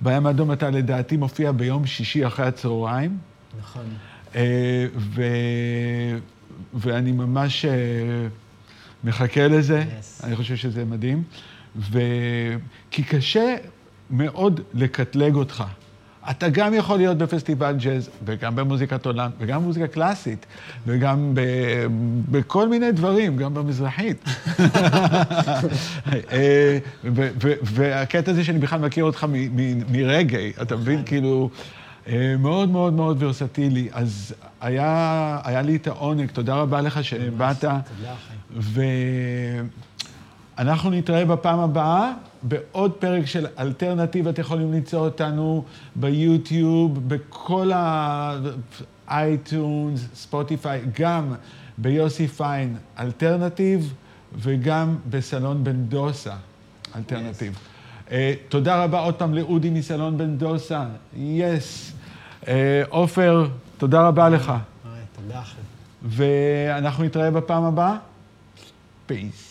בים 0.00 0.26
האדום 0.26 0.52
אתה 0.52 0.70
לדעתי 0.70 1.16
מופיע 1.16 1.52
ביום 1.52 1.86
שישי 1.86 2.26
אחרי 2.26 2.46
הצהריים. 2.46 3.18
נכון. 3.60 3.84
אה, 4.34 4.86
ו... 4.96 5.22
ואני 6.74 7.12
ממש 7.12 7.64
אה, 7.64 7.70
מחכה 9.04 9.48
לזה, 9.48 9.84
Yes. 9.84 10.24
אני 10.24 10.36
חושב 10.36 10.56
שזה 10.56 10.84
מדהים. 10.84 11.22
ו... 11.76 11.98
כי 12.90 13.02
קשה 13.02 13.56
מאוד 14.10 14.60
לקטלג 14.74 15.34
אותך. 15.34 15.64
אתה 16.30 16.48
גם 16.48 16.74
יכול 16.74 16.96
להיות 16.96 17.18
בפסטיבל 17.18 17.76
ג'אז, 17.78 18.10
וגם 18.24 18.56
במוזיקת 18.56 19.06
עולם, 19.06 19.30
וגם 19.38 19.62
במוזיקה 19.62 19.86
קלאסית, 19.86 20.46
וגם 20.86 21.34
ב... 21.34 21.40
בכל 22.30 22.68
מיני 22.68 22.92
דברים, 22.92 23.36
גם 23.36 23.54
במזרחית. 23.54 24.24
אה, 26.32 26.78
והקטע 27.62 28.30
הזה 28.30 28.44
שאני 28.44 28.58
בכלל 28.58 28.80
מכיר 28.80 29.04
אותך 29.04 29.26
מרגאיי, 29.90 30.52
אתה 30.62 30.76
מבין? 30.76 31.02
כאילו, 31.06 31.50
אה, 32.08 32.34
מאוד 32.38 32.68
מאוד 32.68 32.92
מאוד 32.92 33.22
ורסטילי. 33.22 33.88
אז 33.92 34.34
היה, 34.60 35.40
היה 35.44 35.62
לי 35.62 35.76
את 35.76 35.86
העונג, 35.86 36.30
תודה 36.30 36.54
רבה 36.54 36.80
לך 36.80 37.04
שבאת. 37.04 37.60
תודה, 37.60 37.80
חיים. 38.54 39.68
ואנחנו 40.58 40.90
נתראה 40.90 41.24
בפעם 41.24 41.58
הבאה 41.58 42.12
בעוד 42.42 42.92
פרק 42.92 43.26
של 43.26 43.46
אלטרנטיב. 43.58 44.28
אתם 44.28 44.40
יכולים 44.40 44.72
למצוא 44.72 45.00
אותנו 45.00 45.64
ביוטיוב, 45.96 47.08
בכל 47.08 47.70
ה-iTunes, 49.06 50.06
ספוטיפיי, 50.14 50.80
גם 51.00 51.34
ביוסי 51.78 52.28
פיין 52.28 52.76
אלטרנטיב, 52.98 53.94
וגם 54.34 54.96
בסלון 55.10 55.64
בן 55.64 55.84
דוסה 55.84 56.34
אלטרנטיב. 56.96 57.54
Yes. 57.54 58.08
אה, 58.08 58.12
תודה 58.48 58.84
רבה 58.84 58.98
עוד 58.98 59.14
פעם 59.14 59.34
לאודי 59.34 59.70
מסלון 59.70 60.18
בן 60.18 60.36
דוסה, 60.36 60.84
yes. 61.16 61.92
Yes. 62.42 62.46
עופר, 62.88 63.48
תודה 63.76 64.08
רבה 64.08 64.28
לך. 64.28 64.48
היי, 64.48 65.02
תודה, 65.16 65.40
אחי. 65.40 65.60
ואנחנו 66.02 67.04
נתראה 67.04 67.30
בפעם 67.30 67.64
הבאה. 67.64 67.96
peace. 69.06 69.47